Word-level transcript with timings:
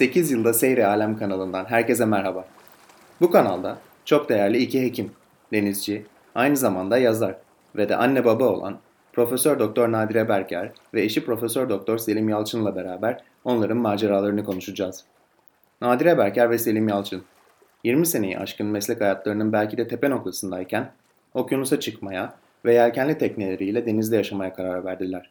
8 0.00 0.30
yılda 0.30 0.52
Seyri 0.52 0.86
Alem 0.86 1.18
kanalından 1.18 1.64
herkese 1.64 2.04
merhaba. 2.04 2.44
Bu 3.20 3.30
kanalda 3.30 3.78
çok 4.04 4.28
değerli 4.28 4.58
iki 4.58 4.82
hekim, 4.82 5.10
denizci, 5.52 6.06
aynı 6.34 6.56
zamanda 6.56 6.98
yazar 6.98 7.36
ve 7.76 7.88
de 7.88 7.96
anne 7.96 8.24
baba 8.24 8.44
olan 8.44 8.78
Profesör 9.12 9.58
Doktor 9.58 9.92
Nadire 9.92 10.28
Berker 10.28 10.72
ve 10.94 11.02
eşi 11.02 11.24
Profesör 11.24 11.68
Doktor 11.68 11.98
Selim 11.98 12.28
Yalçın'la 12.28 12.76
beraber 12.76 13.24
onların 13.44 13.76
maceralarını 13.76 14.44
konuşacağız. 14.44 15.04
Nadire 15.80 16.18
Berker 16.18 16.50
ve 16.50 16.58
Selim 16.58 16.88
Yalçın 16.88 17.22
20 17.84 18.06
seneyi 18.06 18.38
aşkın 18.38 18.66
meslek 18.66 19.00
hayatlarının 19.00 19.52
belki 19.52 19.76
de 19.76 19.88
tepe 19.88 20.10
noktasındayken 20.10 20.92
okyanusa 21.34 21.80
çıkmaya 21.80 22.34
ve 22.64 22.74
yelkenli 22.74 23.18
tekneleriyle 23.18 23.86
denizde 23.86 24.16
yaşamaya 24.16 24.54
karar 24.54 24.84
verdiler. 24.84 25.30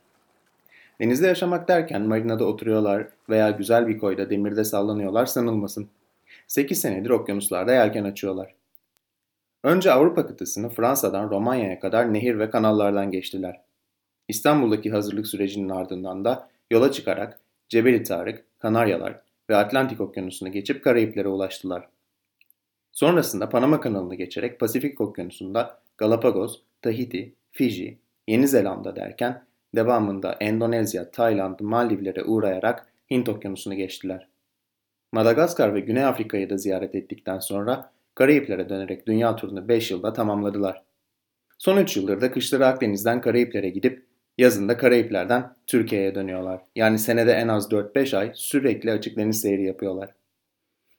Denizde 1.01 1.27
yaşamak 1.27 1.67
derken 1.67 2.01
marinada 2.01 2.45
oturuyorlar 2.45 3.07
veya 3.29 3.51
güzel 3.51 3.87
bir 3.87 3.99
koyda 3.99 4.29
demirde 4.29 4.63
sallanıyorlar 4.63 5.25
sanılmasın. 5.25 5.89
8 6.47 6.81
senedir 6.81 7.09
okyanuslarda 7.09 7.73
yelken 7.73 8.03
açıyorlar. 8.03 8.55
Önce 9.63 9.91
Avrupa 9.91 10.27
kıtasını 10.27 10.69
Fransa'dan 10.69 11.29
Romanya'ya 11.29 11.79
kadar 11.79 12.13
nehir 12.13 12.39
ve 12.39 12.49
kanallardan 12.49 13.11
geçtiler. 13.11 13.61
İstanbul'daki 14.27 14.91
hazırlık 14.91 15.27
sürecinin 15.27 15.69
ardından 15.69 16.25
da 16.25 16.49
yola 16.71 16.91
çıkarak 16.91 17.39
Cebeli 17.69 18.03
Tarık, 18.03 18.43
Kanaryalar 18.59 19.19
ve 19.49 19.55
Atlantik 19.55 20.01
Okyanusu'nu 20.01 20.51
geçip 20.51 20.83
Karayiplere 20.83 21.27
ulaştılar. 21.27 21.87
Sonrasında 22.91 23.49
Panama 23.49 23.81
kanalını 23.81 24.15
geçerek 24.15 24.59
Pasifik 24.59 25.01
Okyanusu'nda 25.01 25.79
Galapagos, 25.97 26.61
Tahiti, 26.81 27.33
Fiji, 27.51 27.97
Yeni 28.27 28.47
Zelanda 28.47 28.95
derken 28.95 29.48
devamında 29.75 30.37
Endonezya, 30.39 31.11
Tayland, 31.11 31.59
Maldivlere 31.59 32.23
uğrayarak 32.23 32.87
Hint 33.11 33.29
Okyanusu'nu 33.29 33.73
geçtiler. 33.73 34.27
Madagaskar 35.11 35.75
ve 35.75 35.79
Güney 35.79 36.05
Afrika'yı 36.05 36.49
da 36.49 36.57
ziyaret 36.57 36.95
ettikten 36.95 37.39
sonra 37.39 37.91
Karayiplere 38.15 38.69
dönerek 38.69 39.07
dünya 39.07 39.35
turunu 39.35 39.67
5 39.67 39.91
yılda 39.91 40.13
tamamladılar. 40.13 40.83
Son 41.57 41.77
3 41.77 41.97
yıldır 41.97 42.21
da 42.21 42.31
kışları 42.31 42.67
Akdeniz'den 42.67 43.21
Karayiplere 43.21 43.69
gidip 43.69 44.05
yazında 44.37 44.77
Karayipler'den 44.77 45.55
Türkiye'ye 45.67 46.15
dönüyorlar. 46.15 46.61
Yani 46.75 46.99
senede 46.99 47.31
en 47.31 47.47
az 47.47 47.71
4-5 47.71 48.17
ay 48.17 48.31
sürekli 48.33 48.91
açık 48.91 49.17
deniz 49.17 49.41
seyri 49.41 49.63
yapıyorlar. 49.63 50.13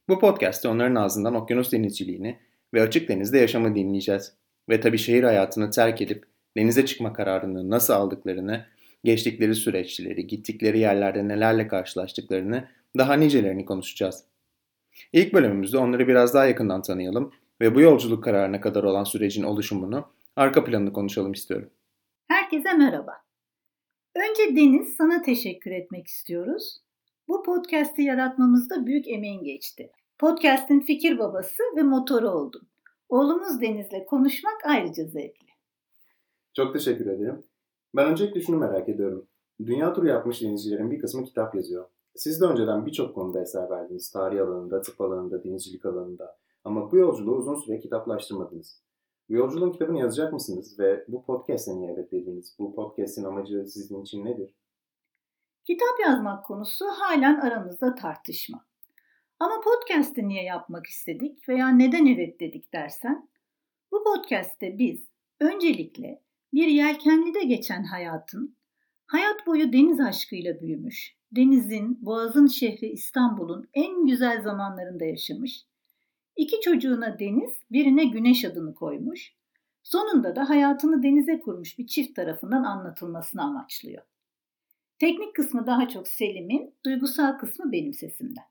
Bu 0.09 0.19
podcast'te 0.19 0.69
onların 0.69 0.95
ağzından 0.95 1.35
okyanus 1.35 1.73
denizciliğini 1.73 2.39
ve 2.75 2.83
açık 2.83 3.09
denizde 3.09 3.39
yaşamı 3.39 3.75
dinleyeceğiz. 3.75 4.33
Ve 4.69 4.81
tabii 4.81 4.99
şehir 4.99 5.25
hayatını 5.25 5.71
terk 5.71 6.03
edip 6.03 6.25
denize 6.57 6.87
çıkma 6.87 7.13
kararını 7.13 7.71
nasıl 7.71 7.95
aldıklarını, 7.95 8.67
geçtikleri 9.05 9.55
süreçleri, 9.55 10.27
gittikleri 10.27 10.79
yerlerde 10.79 11.29
nelerle 11.29 11.69
karşılaştıklarını, 11.69 12.69
daha 12.99 13.15
nicelerini 13.15 13.65
konuşacağız. 13.65 14.25
İlk 15.13 15.35
bölümümüzde 15.35 15.79
onları 15.79 16.09
biraz 16.09 16.35
daha 16.35 16.47
yakından 16.47 16.83
tanıyalım 16.83 17.33
ve 17.61 17.75
bu 17.75 17.81
yolculuk 17.81 18.25
kararına 18.25 18.61
kadar 18.61 18.83
olan 18.83 19.05
sürecin 19.05 19.43
oluşumunu, 19.43 20.09
arka 20.37 20.65
planını 20.65 20.93
konuşalım 20.93 21.33
istiyorum. 21.33 21.71
Herkese 22.29 22.73
merhaba. 22.73 23.13
Önce 24.15 24.57
Deniz 24.57 24.97
sana 24.97 25.23
teşekkür 25.23 25.71
etmek 25.71 26.07
istiyoruz. 26.07 26.81
Bu 27.29 27.43
podcast'i 27.43 28.03
yaratmamızda 28.03 28.87
büyük 28.87 29.09
emeğin 29.09 29.45
geçti. 29.45 29.91
Podcast'in 30.19 30.81
fikir 30.81 31.19
babası 31.19 31.63
ve 31.77 31.83
motoru 31.83 32.29
oldun. 32.29 32.69
Oğlumuz 33.09 33.61
Deniz'le 33.61 34.07
konuşmak 34.07 34.57
ayrıca 34.65 35.05
zevkli. 35.05 35.50
Çok 36.61 36.73
teşekkür 36.73 37.07
ederim. 37.07 37.43
Ben 37.97 38.07
öncelikle 38.07 38.41
şunu 38.41 38.57
merak 38.57 38.89
ediyorum. 38.89 39.27
Dünya 39.67 39.93
turu 39.93 40.07
yapmış 40.07 40.43
denizcilerin 40.43 40.91
bir 40.91 40.99
kısmı 40.99 41.25
kitap 41.25 41.55
yazıyor. 41.55 41.89
Siz 42.15 42.41
de 42.41 42.45
önceden 42.45 42.87
birçok 42.87 43.15
konuda 43.15 43.41
eser 43.41 43.71
verdiniz. 43.71 44.11
Tarih 44.11 44.43
alanında, 44.43 44.83
tıp 44.83 45.01
alanında, 45.01 45.45
denizcilik 45.45 45.87
alanında. 45.87 46.39
Ama 46.65 46.91
bu 46.91 46.97
yolculuğu 46.97 47.37
uzun 47.37 47.55
süre 47.55 47.79
kitaplaştırmadınız. 47.79 48.83
Bu 49.29 49.35
yolculuğun 49.35 49.73
kitabını 49.73 49.99
yazacak 49.99 50.33
mısınız 50.33 50.79
ve 50.79 51.05
bu 51.09 51.25
podcast'e 51.25 51.77
niye 51.77 51.93
evet 51.93 52.13
dediniz? 52.13 52.57
Bu 52.59 52.75
podcast'in 52.75 53.25
amacı 53.25 53.67
sizin 53.67 54.03
için 54.03 54.25
nedir? 54.25 54.55
Kitap 55.67 56.01
yazmak 56.07 56.45
konusu 56.45 56.87
halen 56.87 57.41
aramızda 57.41 57.95
tartışma. 57.95 58.67
Ama 59.39 59.55
podcast'i 59.61 60.29
niye 60.29 60.45
yapmak 60.45 60.87
istedik 60.87 61.49
veya 61.49 61.69
neden 61.69 62.07
evet 62.07 62.41
dedik 62.41 62.73
dersen, 62.73 63.29
bu 63.93 64.05
podcast'te 64.05 64.79
biz 64.79 65.09
öncelikle 65.41 66.23
bir 66.53 66.67
yelkenlide 66.67 67.45
geçen 67.45 67.83
hayatın, 67.83 68.57
hayat 69.07 69.47
boyu 69.47 69.73
deniz 69.73 70.01
aşkıyla 70.01 70.61
büyümüş, 70.61 71.17
denizin, 71.33 72.07
boğazın 72.07 72.47
şehri 72.47 72.87
İstanbul'un 72.87 73.69
en 73.75 74.07
güzel 74.07 74.43
zamanlarında 74.43 75.05
yaşamış, 75.05 75.65
iki 76.37 76.61
çocuğuna 76.61 77.19
deniz, 77.19 77.53
birine 77.71 78.05
güneş 78.05 78.45
adını 78.45 78.75
koymuş, 78.75 79.35
sonunda 79.83 80.37
da 80.37 80.49
hayatını 80.49 81.03
denize 81.03 81.41
kurmuş 81.41 81.79
bir 81.79 81.87
çift 81.87 82.17
tarafından 82.17 82.65
anlatılmasını 82.65 83.43
amaçlıyor. 83.43 84.03
Teknik 84.99 85.37
kısmı 85.37 85.67
daha 85.67 85.89
çok 85.89 86.09
Selim'in, 86.09 86.75
duygusal 86.85 87.39
kısmı 87.39 87.73
benim 87.73 87.95
sesimden. 87.95 88.45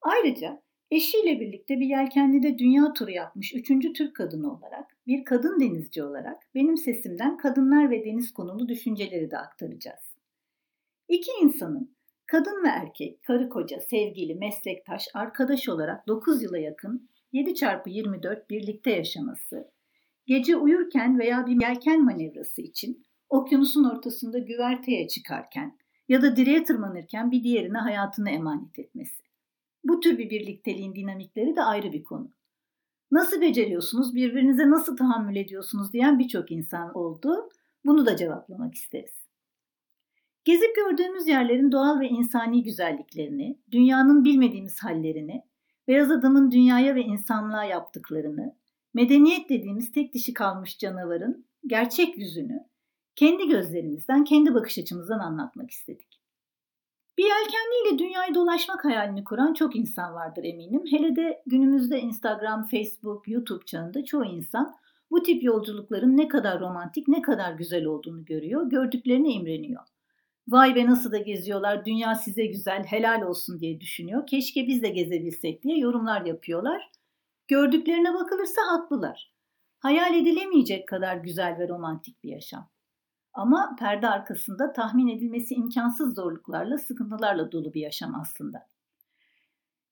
Ayrıca 0.00 0.62
eşiyle 0.96 1.40
birlikte 1.40 1.80
bir 1.80 1.86
yelkenlide 1.86 2.58
dünya 2.58 2.92
turu 2.92 3.10
yapmış 3.10 3.54
üçüncü 3.54 3.92
Türk 3.92 4.16
kadını 4.16 4.52
olarak, 4.52 4.96
bir 5.06 5.24
kadın 5.24 5.60
denizci 5.60 6.02
olarak 6.02 6.42
benim 6.54 6.76
sesimden 6.76 7.36
kadınlar 7.36 7.90
ve 7.90 8.04
deniz 8.04 8.32
konulu 8.32 8.68
düşünceleri 8.68 9.30
de 9.30 9.38
aktaracağız. 9.38 10.16
İki 11.08 11.30
insanın 11.42 11.96
kadın 12.26 12.64
ve 12.64 12.68
erkek, 12.68 13.22
karı 13.22 13.48
koca, 13.48 13.80
sevgili, 13.80 14.34
meslektaş, 14.34 15.08
arkadaş 15.14 15.68
olarak 15.68 16.06
9 16.08 16.42
yıla 16.42 16.58
yakın 16.58 17.08
7 17.32 17.54
çarpı 17.54 17.90
24 17.90 18.50
birlikte 18.50 18.90
yaşaması, 18.90 19.70
gece 20.26 20.56
uyurken 20.56 21.18
veya 21.18 21.46
bir 21.46 21.62
yelken 21.62 22.04
manevrası 22.04 22.62
için 22.62 23.04
okyanusun 23.28 23.84
ortasında 23.84 24.38
güverteye 24.38 25.08
çıkarken 25.08 25.78
ya 26.08 26.22
da 26.22 26.36
direğe 26.36 26.64
tırmanırken 26.64 27.30
bir 27.30 27.42
diğerine 27.42 27.78
hayatını 27.78 28.30
emanet 28.30 28.78
etmesi. 28.78 29.25
Bu 29.88 30.00
tür 30.00 30.18
bir 30.18 30.30
birlikteliğin 30.30 30.94
dinamikleri 30.94 31.56
de 31.56 31.62
ayrı 31.62 31.92
bir 31.92 32.04
konu. 32.04 32.30
Nasıl 33.10 33.40
beceriyorsunuz, 33.40 34.14
birbirinize 34.14 34.70
nasıl 34.70 34.96
tahammül 34.96 35.36
ediyorsunuz 35.36 35.92
diyen 35.92 36.18
birçok 36.18 36.50
insan 36.50 36.96
oldu. 36.96 37.48
Bunu 37.84 38.06
da 38.06 38.16
cevaplamak 38.16 38.74
isteriz. 38.74 39.26
Gezip 40.44 40.76
gördüğümüz 40.76 41.28
yerlerin 41.28 41.72
doğal 41.72 42.00
ve 42.00 42.08
insani 42.08 42.62
güzelliklerini, 42.62 43.58
dünyanın 43.72 44.24
bilmediğimiz 44.24 44.82
hallerini, 44.82 45.42
beyaz 45.88 46.10
adamın 46.10 46.50
dünyaya 46.50 46.94
ve 46.94 47.02
insanlığa 47.02 47.64
yaptıklarını, 47.64 48.56
medeniyet 48.94 49.48
dediğimiz 49.48 49.92
tek 49.92 50.14
dişi 50.14 50.34
kalmış 50.34 50.78
canavarın 50.78 51.46
gerçek 51.66 52.18
yüzünü 52.18 52.60
kendi 53.16 53.48
gözlerimizden, 53.48 54.24
kendi 54.24 54.54
bakış 54.54 54.78
açımızdan 54.78 55.18
anlatmak 55.18 55.70
istedik. 55.70 56.15
Bir 57.18 57.24
yelkenliyle 57.24 57.98
dünyayı 57.98 58.34
dolaşmak 58.34 58.84
hayalini 58.84 59.24
kuran 59.24 59.54
çok 59.54 59.76
insan 59.76 60.14
vardır 60.14 60.44
eminim. 60.44 60.82
Hele 60.90 61.16
de 61.16 61.42
günümüzde 61.46 62.00
Instagram, 62.00 62.66
Facebook, 62.66 63.28
YouTube 63.28 63.64
çağında 63.64 64.04
çoğu 64.04 64.24
insan 64.24 64.74
bu 65.10 65.22
tip 65.22 65.42
yolculukların 65.42 66.16
ne 66.16 66.28
kadar 66.28 66.60
romantik, 66.60 67.08
ne 67.08 67.22
kadar 67.22 67.52
güzel 67.52 67.84
olduğunu 67.84 68.24
görüyor, 68.24 68.70
gördüklerine 68.70 69.32
imreniyor. 69.32 69.82
Vay 70.48 70.74
be 70.74 70.86
nasıl 70.86 71.12
da 71.12 71.18
geziyorlar, 71.18 71.84
dünya 71.84 72.14
size 72.14 72.46
güzel, 72.46 72.84
helal 72.84 73.22
olsun 73.22 73.60
diye 73.60 73.80
düşünüyor. 73.80 74.26
Keşke 74.26 74.66
biz 74.66 74.82
de 74.82 74.88
gezebilsek 74.88 75.62
diye 75.62 75.78
yorumlar 75.78 76.24
yapıyorlar. 76.24 76.90
Gördüklerine 77.48 78.14
bakılırsa 78.14 78.62
haklılar. 78.68 79.32
Hayal 79.78 80.14
edilemeyecek 80.14 80.88
kadar 80.88 81.16
güzel 81.16 81.58
ve 81.58 81.68
romantik 81.68 82.22
bir 82.22 82.28
yaşam. 82.28 82.68
Ama 83.36 83.76
perde 83.78 84.08
arkasında 84.08 84.72
tahmin 84.72 85.08
edilmesi 85.08 85.54
imkansız 85.54 86.14
zorluklarla, 86.14 86.78
sıkıntılarla 86.78 87.52
dolu 87.52 87.74
bir 87.74 87.80
yaşam 87.80 88.14
aslında. 88.20 88.66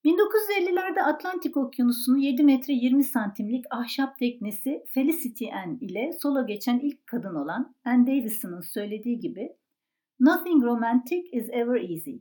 1950'lerde 0.05 1.03
Atlantik 1.03 1.57
Okyanusu'nu 1.57 2.19
7 2.19 2.45
metre 2.45 2.73
20 2.73 3.05
santimlik 3.05 3.65
ahşap 3.71 4.19
teknesi 4.19 4.85
Felicity 4.89 5.53
Ann 5.53 5.79
ile 5.81 6.13
sola 6.13 6.43
geçen 6.43 6.79
ilk 6.79 7.07
kadın 7.07 7.35
olan 7.35 7.75
Ann 7.85 8.07
Davison'ın 8.07 8.61
söylediği 8.61 9.21
gibi 9.21 9.57
Nothing 10.21 10.65
romantic 10.65 11.29
is 11.33 11.49
ever 11.51 11.91
easy. 11.91 12.17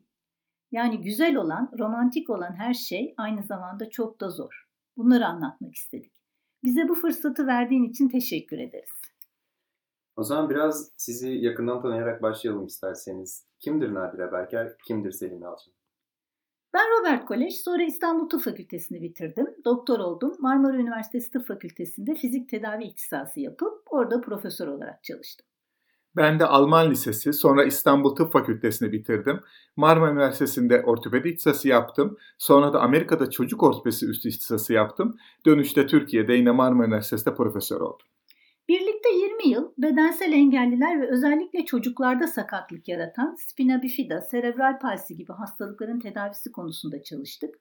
Yani 0.71 1.01
güzel 1.01 1.35
olan, 1.35 1.71
romantik 1.79 2.29
olan 2.29 2.53
her 2.53 2.73
şey 2.73 3.13
aynı 3.17 3.43
zamanda 3.43 3.89
çok 3.89 4.21
da 4.21 4.29
zor. 4.29 4.67
Bunları 4.97 5.25
anlatmak 5.25 5.75
istedik. 5.75 6.13
Bize 6.63 6.89
bu 6.89 6.95
fırsatı 6.95 7.47
verdiğin 7.47 7.83
için 7.83 8.09
teşekkür 8.09 8.57
ederiz. 8.57 9.02
O 10.15 10.23
zaman 10.23 10.49
biraz 10.49 10.91
sizi 10.97 11.29
yakından 11.29 11.81
tanıyarak 11.81 12.21
başlayalım 12.21 12.65
isterseniz. 12.65 13.47
Kimdir 13.59 13.93
Nadire 13.93 14.31
Berker, 14.31 14.77
kimdir 14.87 15.11
Selim 15.11 15.41
Yalçın? 15.41 15.73
Ben 16.73 16.85
Robert 16.99 17.25
Kolej, 17.25 17.53
sonra 17.55 17.83
İstanbul 17.83 18.29
Tıp 18.29 18.41
Fakültesini 18.41 19.01
bitirdim. 19.01 19.47
Doktor 19.65 19.99
oldum. 19.99 20.35
Marmara 20.39 20.77
Üniversitesi 20.77 21.31
Tıp 21.31 21.47
Fakültesi'nde 21.47 22.15
fizik 22.15 22.49
tedavi 22.49 22.83
ihtisası 22.83 23.39
yapıp 23.39 23.73
orada 23.89 24.21
profesör 24.21 24.67
olarak 24.67 25.03
çalıştım. 25.03 25.45
Ben 26.15 26.39
de 26.39 26.45
Alman 26.45 26.91
Lisesi, 26.91 27.33
sonra 27.33 27.63
İstanbul 27.63 28.15
Tıp 28.15 28.31
Fakültesini 28.33 28.91
bitirdim. 28.91 29.39
Marmara 29.75 30.11
Üniversitesi'nde 30.11 30.81
ortopedi 30.81 31.29
ihtisası 31.29 31.67
yaptım. 31.67 32.17
Sonra 32.37 32.73
da 32.73 32.81
Amerika'da 32.81 33.29
çocuk 33.29 33.63
ortopedisi 33.63 34.05
üstü 34.05 34.29
ihtisası 34.29 34.73
yaptım. 34.73 35.17
Dönüşte 35.45 35.87
Türkiye'de 35.87 36.33
yine 36.33 36.51
Marmara 36.51 36.87
Üniversitesi'nde 36.87 37.35
profesör 37.35 37.81
oldum. 37.81 38.07
Birlikte 38.73 39.09
20 39.09 39.49
yıl 39.49 39.71
bedensel 39.77 40.31
engelliler 40.31 41.01
ve 41.01 41.07
özellikle 41.07 41.65
çocuklarda 41.65 42.27
sakatlık 42.27 42.87
yaratan 42.87 43.35
spina 43.35 43.81
bifida, 43.81 44.21
serebral 44.21 44.79
palsi 44.79 45.15
gibi 45.15 45.33
hastalıkların 45.33 45.99
tedavisi 45.99 46.51
konusunda 46.51 47.03
çalıştık. 47.03 47.55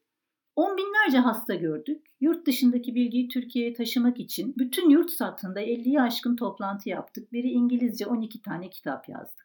On 0.56 0.76
binlerce 0.76 1.18
hasta 1.18 1.54
gördük. 1.54 2.06
Yurt 2.20 2.46
dışındaki 2.46 2.94
bilgiyi 2.94 3.28
Türkiye'ye 3.28 3.72
taşımak 3.72 4.20
için 4.20 4.54
bütün 4.58 4.90
yurt 4.90 5.10
satında 5.10 5.62
50'yi 5.62 6.00
aşkın 6.00 6.36
toplantı 6.36 6.88
yaptık. 6.88 7.32
Biri 7.32 7.48
İngilizce 7.48 8.06
12 8.06 8.42
tane 8.42 8.70
kitap 8.70 9.08
yazdık. 9.08 9.41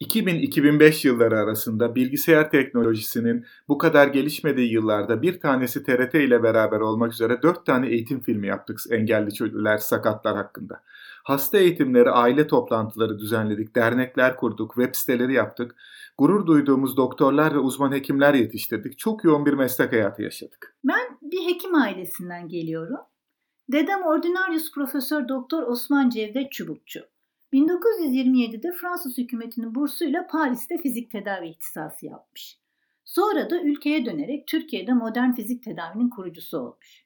2000-2005 0.00 1.06
yılları 1.06 1.38
arasında 1.38 1.94
bilgisayar 1.94 2.50
teknolojisinin 2.50 3.46
bu 3.68 3.78
kadar 3.78 4.08
gelişmediği 4.08 4.72
yıllarda 4.72 5.22
bir 5.22 5.40
tanesi 5.40 5.84
TRT 5.84 6.14
ile 6.14 6.42
beraber 6.42 6.80
olmak 6.80 7.12
üzere 7.12 7.42
4 7.42 7.66
tane 7.66 7.88
eğitim 7.88 8.20
filmi 8.20 8.46
yaptık 8.46 8.80
engelli 8.90 9.34
çocuklar, 9.34 9.78
sakatlar 9.78 10.36
hakkında. 10.36 10.82
Hasta 11.24 11.58
eğitimleri, 11.58 12.10
aile 12.10 12.46
toplantıları 12.46 13.18
düzenledik, 13.18 13.76
dernekler 13.76 14.36
kurduk, 14.36 14.74
web 14.74 14.94
siteleri 14.94 15.32
yaptık. 15.32 15.74
Gurur 16.18 16.46
duyduğumuz 16.46 16.96
doktorlar 16.96 17.54
ve 17.54 17.58
uzman 17.58 17.92
hekimler 17.92 18.34
yetiştirdik. 18.34 18.98
Çok 18.98 19.24
yoğun 19.24 19.46
bir 19.46 19.52
meslek 19.52 19.92
hayatı 19.92 20.22
yaşadık. 20.22 20.76
Ben 20.84 21.18
bir 21.22 21.54
hekim 21.54 21.74
ailesinden 21.74 22.48
geliyorum. 22.48 23.00
Dedem 23.72 24.02
Ordinarius 24.02 24.72
Profesör 24.72 25.28
Doktor 25.28 25.62
Osman 25.62 26.10
Cevdet 26.10 26.52
Çubukçu. 26.52 27.00
1927'de 27.52 28.72
Fransız 28.72 29.18
hükümetinin 29.18 29.74
bursuyla 29.74 30.26
Paris'te 30.26 30.78
fizik 30.78 31.10
tedavi 31.10 31.48
ihtisası 31.48 32.06
yapmış. 32.06 32.60
Sonra 33.04 33.50
da 33.50 33.62
ülkeye 33.62 34.06
dönerek 34.06 34.46
Türkiye'de 34.46 34.92
modern 34.92 35.32
fizik 35.32 35.62
tedavinin 35.64 36.10
kurucusu 36.10 36.58
olmuş. 36.58 37.04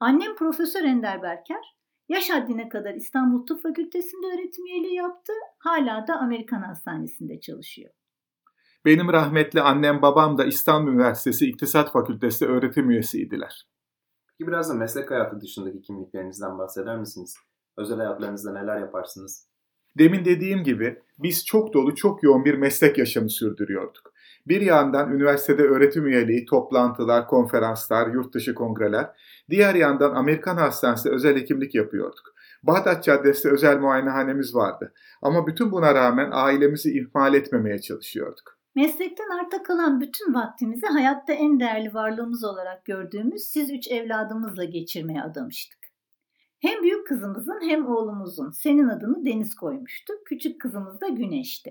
Annem 0.00 0.36
Profesör 0.36 0.84
Ender 0.84 1.22
Berker, 1.22 1.76
yaş 2.08 2.30
haddine 2.30 2.68
kadar 2.68 2.94
İstanbul 2.94 3.46
Tıp 3.46 3.62
Fakültesi'nde 3.62 4.26
öğretim 4.26 4.66
üyeliği 4.66 4.94
yaptı, 4.94 5.32
hala 5.58 6.06
da 6.06 6.18
Amerikan 6.18 6.62
Hastanesi'nde 6.62 7.40
çalışıyor. 7.40 7.90
Benim 8.84 9.08
rahmetli 9.08 9.60
annem 9.60 10.02
babam 10.02 10.38
da 10.38 10.44
İstanbul 10.44 10.92
Üniversitesi 10.92 11.46
İktisat 11.46 11.92
Fakültesi 11.92 12.46
öğretim 12.46 12.90
üyesiydiler. 12.90 13.68
Peki 14.26 14.48
biraz 14.48 14.70
da 14.70 14.74
meslek 14.74 15.10
hayatı 15.10 15.40
dışındaki 15.40 15.82
kimliklerinizden 15.82 16.58
bahseder 16.58 16.98
misiniz? 16.98 17.36
Özel 17.76 17.96
hayatlarınızda 17.96 18.52
neler 18.52 18.80
yaparsınız? 18.80 19.51
Demin 19.98 20.24
dediğim 20.24 20.64
gibi 20.64 20.98
biz 21.18 21.46
çok 21.46 21.74
dolu, 21.74 21.94
çok 21.94 22.22
yoğun 22.22 22.44
bir 22.44 22.54
meslek 22.54 22.98
yaşamı 22.98 23.30
sürdürüyorduk. 23.30 24.12
Bir 24.48 24.60
yandan 24.60 25.12
üniversitede 25.12 25.62
öğretim 25.62 26.06
üyeliği, 26.06 26.46
toplantılar, 26.46 27.26
konferanslar, 27.26 28.06
yurt 28.06 28.34
dışı 28.34 28.54
kongreler, 28.54 29.06
diğer 29.50 29.74
yandan 29.74 30.14
Amerikan 30.14 30.56
Hastanesi 30.56 31.10
özel 31.10 31.36
hekimlik 31.36 31.74
yapıyorduk. 31.74 32.34
Bağdat 32.62 33.04
Caddesi 33.04 33.50
özel 33.50 33.78
muayenehanemiz 33.78 34.54
vardı. 34.54 34.92
Ama 35.22 35.46
bütün 35.46 35.72
buna 35.72 35.94
rağmen 35.94 36.30
ailemizi 36.32 36.98
ihmal 36.98 37.34
etmemeye 37.34 37.80
çalışıyorduk. 37.80 38.58
Meslekten 38.74 39.28
arta 39.38 39.62
kalan 39.62 40.00
bütün 40.00 40.34
vaktimizi 40.34 40.86
hayatta 40.86 41.32
en 41.32 41.60
değerli 41.60 41.94
varlığımız 41.94 42.44
olarak 42.44 42.84
gördüğümüz 42.84 43.42
siz 43.42 43.70
üç 43.70 43.90
evladımızla 43.90 44.64
geçirmeye 44.64 45.22
adamıştık. 45.22 45.81
Hem 46.62 46.82
büyük 46.82 47.06
kızımızın 47.06 47.60
hem 47.62 47.86
oğlumuzun 47.86 48.50
senin 48.50 48.88
adını 48.88 49.24
Deniz 49.24 49.54
koymuştuk. 49.54 50.26
Küçük 50.26 50.60
kızımız 50.60 51.00
da 51.00 51.08
Güneş'ti. 51.08 51.70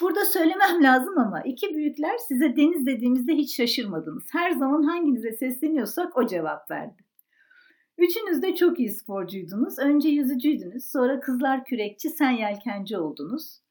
Burada 0.00 0.24
söylemem 0.24 0.82
lazım 0.82 1.18
ama 1.18 1.42
iki 1.42 1.74
büyükler 1.74 2.18
size 2.28 2.56
Deniz 2.56 2.86
dediğimizde 2.86 3.32
hiç 3.32 3.56
şaşırmadınız. 3.56 4.24
Her 4.32 4.50
zaman 4.50 4.82
hanginize 4.82 5.32
sesleniyorsak 5.32 6.16
o 6.16 6.26
cevap 6.26 6.70
verdi. 6.70 7.02
Üçünüz 7.98 8.42
de 8.42 8.54
çok 8.54 8.78
iyi 8.78 8.90
sporcuydunuz. 8.90 9.78
Önce 9.78 10.08
yüzücüydünüz, 10.08 10.90
sonra 10.90 11.20
kızlar 11.20 11.64
kürekçi, 11.64 12.10
sen 12.10 12.30
yelkenci 12.30 12.98
oldunuz. 12.98 13.62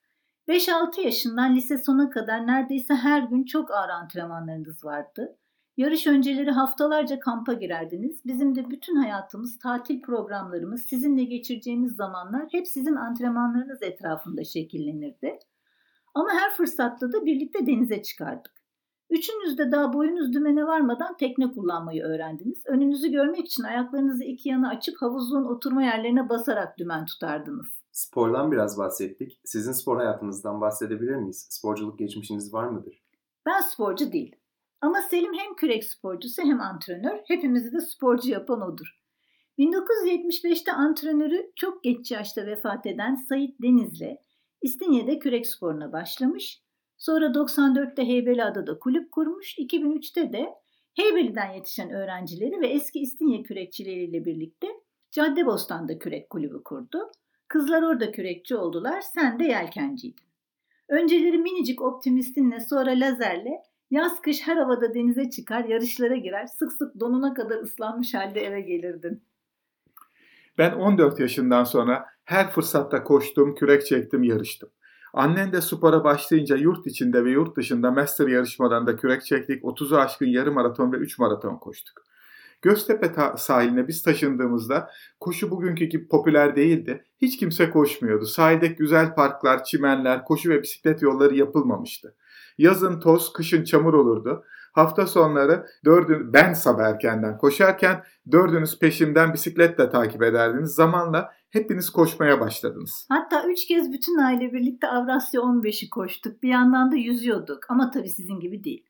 5-6 0.48 1.02
yaşından 1.02 1.56
lise 1.56 1.78
sona 1.78 2.10
kadar 2.10 2.48
neredeyse 2.48 2.94
her 2.94 3.22
gün 3.22 3.44
çok 3.44 3.72
ağır 3.72 3.90
antrenmanlarınız 3.90 4.86
vardı. 4.86 5.38
Yarış 5.78 6.08
önceleri 6.08 6.52
haftalarca 6.52 7.20
kampa 7.20 7.54
girerdiniz. 7.54 8.26
Bizim 8.26 8.56
de 8.56 8.70
bütün 8.70 8.96
hayatımız, 8.96 9.60
tatil 9.60 10.02
programlarımız, 10.02 10.82
sizinle 10.82 11.24
geçireceğimiz 11.24 11.96
zamanlar 11.96 12.48
hep 12.52 12.68
sizin 12.68 12.96
antrenmanlarınız 12.96 13.84
etrafında 13.84 14.44
şekillenirdi. 14.44 15.40
Ama 16.14 16.30
her 16.34 16.54
fırsatta 16.54 17.14
da 17.14 17.26
birlikte 17.26 17.68
denize 17.68 18.02
çıkardık. 18.02 18.62
Üçünüz 19.10 19.58
de 19.58 19.72
daha 19.72 19.94
boyunuz 19.94 20.34
dümene 20.34 20.66
varmadan 20.66 21.18
tekne 21.18 21.52
kullanmayı 21.52 22.04
öğrendiniz. 22.04 22.64
Önünüzü 22.66 23.12
görmek 23.12 23.46
için 23.46 23.64
ayaklarınızı 23.64 24.24
iki 24.24 24.50
yana 24.50 24.70
açıp 24.70 25.02
havuzluğun 25.02 25.46
oturma 25.46 25.84
yerlerine 25.84 26.30
basarak 26.30 26.78
dümen 26.78 27.06
tutardınız. 27.06 27.68
Spordan 27.92 28.52
biraz 28.52 28.78
bahsettik. 28.78 29.42
Sizin 29.46 29.72
spor 29.72 29.98
hayatınızdan 29.98 30.62
bahsedebilir 30.62 31.16
miyiz? 31.16 31.48
Sporculuk 31.50 32.00
geçmişiniz 32.00 32.54
var 32.54 32.68
mıdır? 32.68 33.04
Ben 33.46 33.62
sporcu 33.62 34.12
değilim. 34.12 34.41
Ama 34.82 35.02
Selim 35.02 35.34
hem 35.34 35.56
kürek 35.56 35.84
sporcusu 35.84 36.42
hem 36.42 36.62
antrenör. 36.62 37.20
Hepimizi 37.28 37.72
de 37.72 37.82
sporcu 37.82 38.30
yapan 38.30 38.62
odur. 38.62 39.02
1975'te 39.60 40.72
antrenörü 40.72 41.52
çok 41.56 41.84
geç 41.84 42.12
yaşta 42.12 42.46
vefat 42.46 42.86
eden 42.86 43.16
Sait 43.16 43.62
Deniz'le 43.62 44.18
İstinye'de 44.62 45.20
kürek 45.20 45.48
sporuna 45.48 45.92
başlamış. 45.92 46.62
Sonra 46.98 47.26
94'te 47.26 48.08
Heybeliada'da 48.08 48.80
kulüp 48.80 49.12
kurmuş. 49.12 49.58
2003'te 49.58 50.34
de 50.34 50.50
Heybeli'den 50.94 51.52
yetişen 51.54 51.90
öğrencileri 51.90 52.62
ve 52.62 52.68
eski 52.68 53.00
İstinye 53.00 53.44
kürekçileriyle 53.44 54.26
birlikte 54.26 54.68
Caddebostan'da 55.12 56.00
kürek 56.00 56.30
kulübü 56.30 56.64
kurdu. 56.64 57.12
Kızlar 57.48 57.82
orada 57.84 58.12
kürekçi 58.12 58.56
oldular, 58.56 59.02
sen 59.02 59.40
de 59.40 59.44
yelkenciydin. 59.44 60.26
Önceleri 60.90 61.38
minicik 61.38 61.82
optimistinle 61.82 62.60
sonra 62.60 62.92
lazerle 62.92 63.64
Yaz 63.92 64.22
kış 64.22 64.48
her 64.48 64.58
havada 64.58 64.94
denize 64.94 65.30
çıkar, 65.30 65.64
yarışlara 65.64 66.16
girer, 66.16 66.46
sık 66.48 66.72
sık 66.72 67.00
donuna 67.00 67.34
kadar 67.34 67.62
ıslanmış 67.62 68.14
halde 68.14 68.42
eve 68.42 68.62
gelirdin. 68.62 69.24
Ben 70.58 70.72
14 70.72 71.20
yaşından 71.20 71.64
sonra 71.64 72.06
her 72.26 72.52
fırsatta 72.52 73.04
koştum, 73.04 73.56
kürek 73.56 73.86
çektim, 73.86 74.24
yarıştım. 74.24 74.70
Annen 75.14 75.52
de 75.52 75.62
spora 75.62 76.04
başlayınca 76.04 76.56
yurt 76.56 76.88
içinde 76.88 77.26
ve 77.26 77.32
yurt 77.32 77.58
dışında 77.58 77.92
master 77.92 78.28
yarışmalarında 78.28 78.96
kürek 78.96 79.26
çektik, 79.26 79.64
30'u 79.64 79.98
aşkın 79.98 80.26
yarım 80.26 80.54
maraton 80.54 80.92
ve 80.92 80.98
3 80.98 81.20
maraton 81.20 81.58
koştuk. 81.58 82.04
Göztepe 82.62 83.12
sahiline 83.38 83.88
biz 83.88 84.04
taşındığımızda 84.04 84.90
koşu 85.20 85.52
bugünkü 85.52 85.86
gibi 85.86 86.08
popüler 86.08 86.56
değildi. 86.56 87.06
Hiç 87.18 87.38
kimse 87.38 87.70
koşmuyordu. 87.70 88.26
Sahilde 88.26 88.68
güzel 88.68 89.16
parklar, 89.16 89.64
çimenler, 89.64 90.24
koşu 90.24 90.50
ve 90.50 90.62
bisiklet 90.62 91.02
yolları 91.02 91.36
yapılmamıştı. 91.36 92.16
Yazın 92.58 93.00
toz, 93.00 93.34
kışın 93.34 93.64
çamur 93.64 93.94
olurdu. 93.94 94.44
Hafta 94.74 95.08
sonları 95.08 95.66
dördün, 95.86 96.34
ben 96.34 96.54
sabah 96.54 96.84
erkenden 96.84 97.38
koşarken 97.38 98.04
dördünüz 98.32 98.80
peşimden 98.80 99.34
bisikletle 99.34 99.90
takip 99.90 100.24
ederdiniz. 100.24 100.72
Zamanla 100.72 101.32
hepiniz 101.50 101.90
koşmaya 101.90 102.40
başladınız. 102.40 103.08
Hatta 103.10 103.44
üç 103.48 103.68
kez 103.68 103.92
bütün 103.92 104.18
aile 104.18 104.54
birlikte 104.54 104.88
Avrasya 104.88 105.42
15'i 105.42 105.90
koştuk. 105.90 106.44
Bir 106.44 106.50
yandan 106.50 106.92
da 106.92 106.96
yüzüyorduk 106.96 107.60
ama 107.70 107.92
tabii 107.92 108.10
sizin 108.10 108.40
gibi 108.40 108.64
değil. 108.64 108.86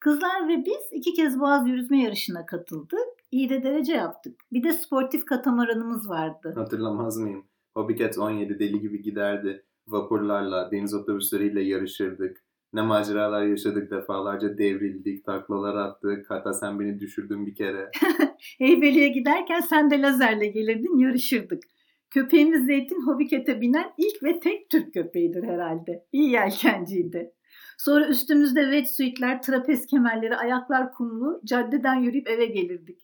Kızlar 0.00 0.48
ve 0.48 0.64
biz 0.64 0.88
iki 0.92 1.12
kez 1.12 1.40
boğaz 1.40 1.68
yürütme 1.68 2.02
yarışına 2.02 2.46
katıldık. 2.46 2.98
İyi 3.30 3.48
de 3.48 3.62
derece 3.62 3.92
yaptık. 3.92 4.40
Bir 4.52 4.62
de 4.62 4.72
sportif 4.72 5.24
katamaranımız 5.24 6.08
vardı. 6.08 6.52
Hatırlamaz 6.56 7.16
mıyım? 7.16 7.44
Hobiket 7.74 8.18
17 8.18 8.58
deli 8.58 8.80
gibi 8.80 9.02
giderdi. 9.02 9.64
Vapurlarla, 9.88 10.70
deniz 10.70 10.94
otobüsleriyle 10.94 11.62
yarışırdık. 11.62 12.45
Ne 12.72 12.82
maceralar 12.82 13.42
yaşadık 13.42 13.90
defalarca 13.90 14.58
devrildik, 14.58 15.24
taklalar 15.24 15.74
attık. 15.74 16.30
Hatta 16.30 16.52
sen 16.52 16.80
beni 16.80 17.00
düşürdün 17.00 17.46
bir 17.46 17.54
kere. 17.54 17.90
Heybeli'ye 18.58 19.08
giderken 19.08 19.60
sen 19.60 19.90
de 19.90 20.02
lazerle 20.02 20.46
gelirdin 20.46 20.98
yarışırdık. 20.98 21.62
Köpeğimiz 22.10 22.66
Zeytin 22.66 23.06
Hobiket'e 23.06 23.60
binen 23.60 23.92
ilk 23.98 24.22
ve 24.22 24.40
tek 24.40 24.70
Türk 24.70 24.94
köpeğidir 24.94 25.42
herhalde. 25.42 26.06
İyi 26.12 26.30
yelkenciydi. 26.30 27.32
Sonra 27.78 28.08
üstümüzde 28.08 28.62
wetsuitler, 28.62 29.42
trapez 29.42 29.86
kemerleri, 29.86 30.36
ayaklar 30.36 30.92
kumlu, 30.92 31.40
caddeden 31.44 31.94
yürüyüp 31.94 32.28
eve 32.28 32.46
gelirdik. 32.46 33.00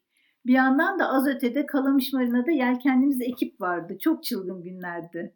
Bir 0.46 0.52
yandan 0.52 0.98
da 0.98 1.08
az 1.08 1.28
ötede 1.28 1.66
Kalamış 1.66 2.12
Marina'da 2.12 2.50
yelkendiğimiz 2.50 3.20
ekip 3.20 3.60
vardı. 3.60 3.96
Çok 4.00 4.24
çılgın 4.24 4.62
günlerdi. 4.62 5.34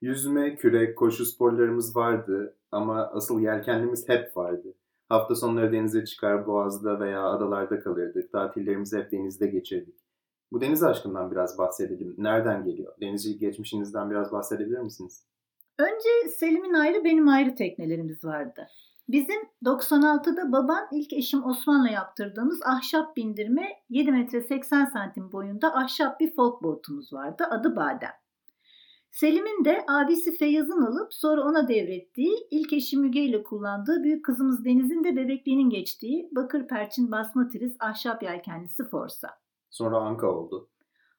Yüzme, 0.00 0.56
kürek, 0.56 0.98
koşu 0.98 1.26
sporlarımız 1.26 1.96
vardı 1.96 2.56
ama 2.72 3.10
asıl 3.14 3.40
yelkenlimiz 3.40 4.08
hep 4.08 4.36
vardı. 4.36 4.74
Hafta 5.08 5.34
sonları 5.34 5.72
denize 5.72 6.04
çıkar, 6.04 6.46
boğazda 6.46 7.00
veya 7.00 7.24
adalarda 7.26 7.80
kalırdık. 7.80 8.32
Tatillerimizi 8.32 8.98
hep 8.98 9.12
denizde 9.12 9.46
geçirdik. 9.46 9.94
Bu 10.52 10.60
deniz 10.60 10.82
aşkından 10.82 11.30
biraz 11.30 11.58
bahsedelim. 11.58 12.14
Nereden 12.18 12.64
geliyor? 12.64 12.94
Denizcilik 13.00 13.40
geçmişinizden 13.40 14.10
biraz 14.10 14.32
bahsedebilir 14.32 14.78
misiniz? 14.78 15.26
Önce 15.78 16.28
Selim'in 16.28 16.74
ayrı 16.74 17.04
benim 17.04 17.28
ayrı 17.28 17.54
teknelerimiz 17.54 18.24
vardı. 18.24 18.66
Bizim 19.08 19.40
96'da 19.64 20.52
baban 20.52 20.88
ilk 20.92 21.12
eşim 21.12 21.46
Osman'la 21.46 21.88
yaptırdığımız 21.88 22.60
ahşap 22.64 23.16
bindirme 23.16 23.68
7 23.88 24.12
metre 24.12 24.40
80 24.40 24.84
santim 24.84 25.32
boyunda 25.32 25.74
ahşap 25.74 26.20
bir 26.20 26.34
folk 26.34 26.62
boatumuz 26.62 27.12
vardı. 27.12 27.44
Adı 27.50 27.76
Badem. 27.76 28.19
Selim'in 29.10 29.64
de 29.64 29.84
abisi 29.88 30.36
Feyyaz'ın 30.36 30.82
alıp 30.82 31.14
sonra 31.14 31.42
ona 31.42 31.68
devrettiği, 31.68 32.48
ilk 32.50 32.72
eşi 32.72 32.98
Müge 32.98 33.20
ile 33.20 33.42
kullandığı 33.42 34.02
büyük 34.02 34.24
kızımız 34.24 34.64
Deniz'in 34.64 35.04
de 35.04 35.16
bebekliğinin 35.16 35.70
geçtiği 35.70 36.28
bakır 36.32 36.66
perçin 36.66 37.10
basma 37.10 37.48
triz 37.48 37.76
ahşap 37.80 38.22
yelkenlisi 38.22 38.84
Forsa. 38.84 39.28
Sonra 39.70 39.98
Anka 39.98 40.26
oldu. 40.26 40.70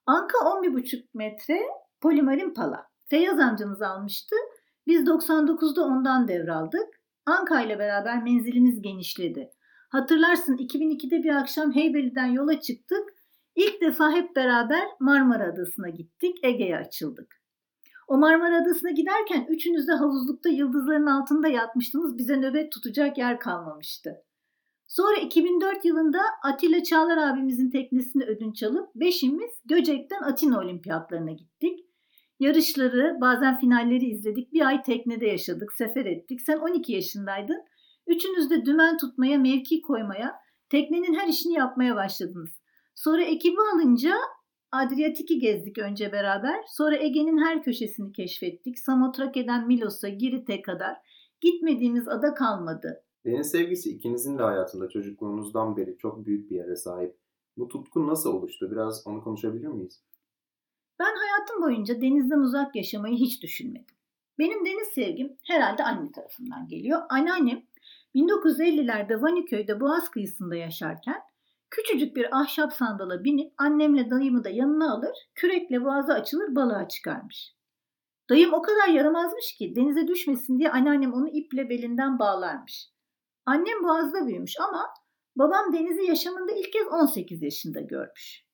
Anka 0.05 0.37
11,5 0.37 1.03
metre 1.13 1.59
polimarin 2.01 2.53
pala. 2.53 2.87
Feyyaz 3.09 3.39
amcamız 3.39 3.81
almıştı. 3.81 4.35
Biz 4.87 5.03
99'da 5.07 5.83
ondan 5.83 6.27
devraldık. 6.27 7.01
Anka 7.25 7.61
ile 7.61 7.79
beraber 7.79 8.23
menzilimiz 8.23 8.81
genişledi. 8.81 9.51
Hatırlarsın 9.89 10.57
2002'de 10.57 11.23
bir 11.23 11.35
akşam 11.35 11.75
Heybeli'den 11.75 12.25
yola 12.25 12.59
çıktık. 12.59 13.13
İlk 13.55 13.81
defa 13.81 14.11
hep 14.11 14.35
beraber 14.35 14.87
Marmara 14.99 15.43
Adası'na 15.53 15.89
gittik. 15.89 16.37
Ege'ye 16.43 16.77
açıldık. 16.77 17.40
O 18.11 18.17
Marmara 18.17 18.61
Adası'na 18.61 18.91
giderken 18.91 19.45
üçünüz 19.49 19.87
de 19.87 19.91
havuzlukta 19.91 20.49
yıldızların 20.49 21.05
altında 21.05 21.47
yatmıştınız. 21.47 22.17
Bize 22.17 22.37
nöbet 22.37 22.71
tutacak 22.71 23.17
yer 23.17 23.39
kalmamıştı. 23.39 24.23
Sonra 24.87 25.17
2004 25.17 25.85
yılında 25.85 26.19
Atilla 26.43 26.83
Çağlar 26.83 27.17
abimizin 27.17 27.69
teknesini 27.69 28.23
ödünç 28.23 28.63
alıp 28.63 28.95
beşimiz 28.95 29.51
Göcek'ten 29.65 30.21
Atina 30.21 30.59
Olimpiyatlarına 30.59 31.31
gittik. 31.31 31.79
Yarışları, 32.39 33.17
bazen 33.21 33.59
finalleri 33.59 34.05
izledik. 34.05 34.53
Bir 34.53 34.67
ay 34.67 34.81
teknede 34.81 35.25
yaşadık, 35.25 35.73
sefer 35.73 36.05
ettik. 36.05 36.41
Sen 36.41 36.57
12 36.57 36.93
yaşındaydın. 36.93 37.63
Üçünüz 38.07 38.49
de 38.49 38.65
dümen 38.65 38.97
tutmaya, 38.97 39.37
mevki 39.37 39.81
koymaya, 39.81 40.35
teknenin 40.69 41.13
her 41.13 41.27
işini 41.27 41.53
yapmaya 41.53 41.95
başladınız. 41.95 42.49
Sonra 42.95 43.23
ekibi 43.23 43.61
alınca 43.73 44.15
Adriyatik'i 44.71 45.39
gezdik 45.39 45.77
önce 45.77 46.11
beraber. 46.11 46.63
Sonra 46.67 46.97
Ege'nin 46.97 47.37
her 47.37 47.63
köşesini 47.63 48.11
keşfettik. 48.11 48.79
Samotrake'den 48.79 49.67
Milos'a, 49.67 50.09
Girit'e 50.09 50.61
kadar. 50.61 50.97
Gitmediğimiz 51.41 52.07
ada 52.07 52.33
kalmadı. 52.33 53.03
Deniz 53.25 53.51
sevgisi 53.51 53.89
ikinizin 53.89 54.37
de 54.37 54.43
hayatında 54.43 54.89
çocukluğunuzdan 54.89 55.77
beri 55.77 55.97
çok 55.97 56.25
büyük 56.25 56.51
bir 56.51 56.55
yere 56.55 56.75
sahip. 56.75 57.17
Bu 57.57 57.67
tutku 57.67 58.07
nasıl 58.07 58.33
oluştu? 58.33 58.71
Biraz 58.71 59.07
onu 59.07 59.23
konuşabilir 59.23 59.67
miyiz? 59.67 60.03
Ben 60.99 61.15
hayatım 61.15 61.61
boyunca 61.61 62.01
denizden 62.01 62.39
uzak 62.39 62.75
yaşamayı 62.75 63.15
hiç 63.15 63.43
düşünmedim. 63.43 63.95
Benim 64.39 64.65
deniz 64.65 64.87
sevgim 64.87 65.37
herhalde 65.43 65.83
anne 65.83 66.11
tarafından 66.11 66.67
geliyor. 66.67 67.01
Anneannem 67.09 67.63
1950'lerde 68.15 69.21
Vaniköy'de 69.21 69.79
Boğaz 69.79 70.09
kıyısında 70.09 70.55
yaşarken 70.55 71.21
küçücük 71.71 72.15
bir 72.15 72.39
ahşap 72.41 72.73
sandala 72.73 73.23
binip 73.23 73.53
annemle 73.57 74.09
dayımı 74.09 74.43
da 74.43 74.49
yanına 74.49 74.93
alır, 74.93 75.15
kürekle 75.35 75.83
boğaza 75.83 76.13
açılır 76.13 76.55
balığa 76.55 76.87
çıkarmış. 76.87 77.55
Dayım 78.29 78.53
o 78.53 78.61
kadar 78.61 78.87
yaramazmış 78.87 79.55
ki 79.57 79.75
denize 79.75 80.07
düşmesin 80.07 80.59
diye 80.59 80.71
anneannem 80.71 81.13
onu 81.13 81.29
iple 81.29 81.69
belinden 81.69 82.19
bağlarmış. 82.19 82.89
Annem 83.45 83.83
boğazda 83.83 84.27
büyümüş 84.27 84.53
ama 84.59 84.93
babam 85.35 85.73
denizi 85.73 86.03
yaşamında 86.03 86.51
ilk 86.51 86.73
kez 86.73 86.87
18 86.87 87.41
yaşında 87.41 87.81
görmüş. 87.81 88.45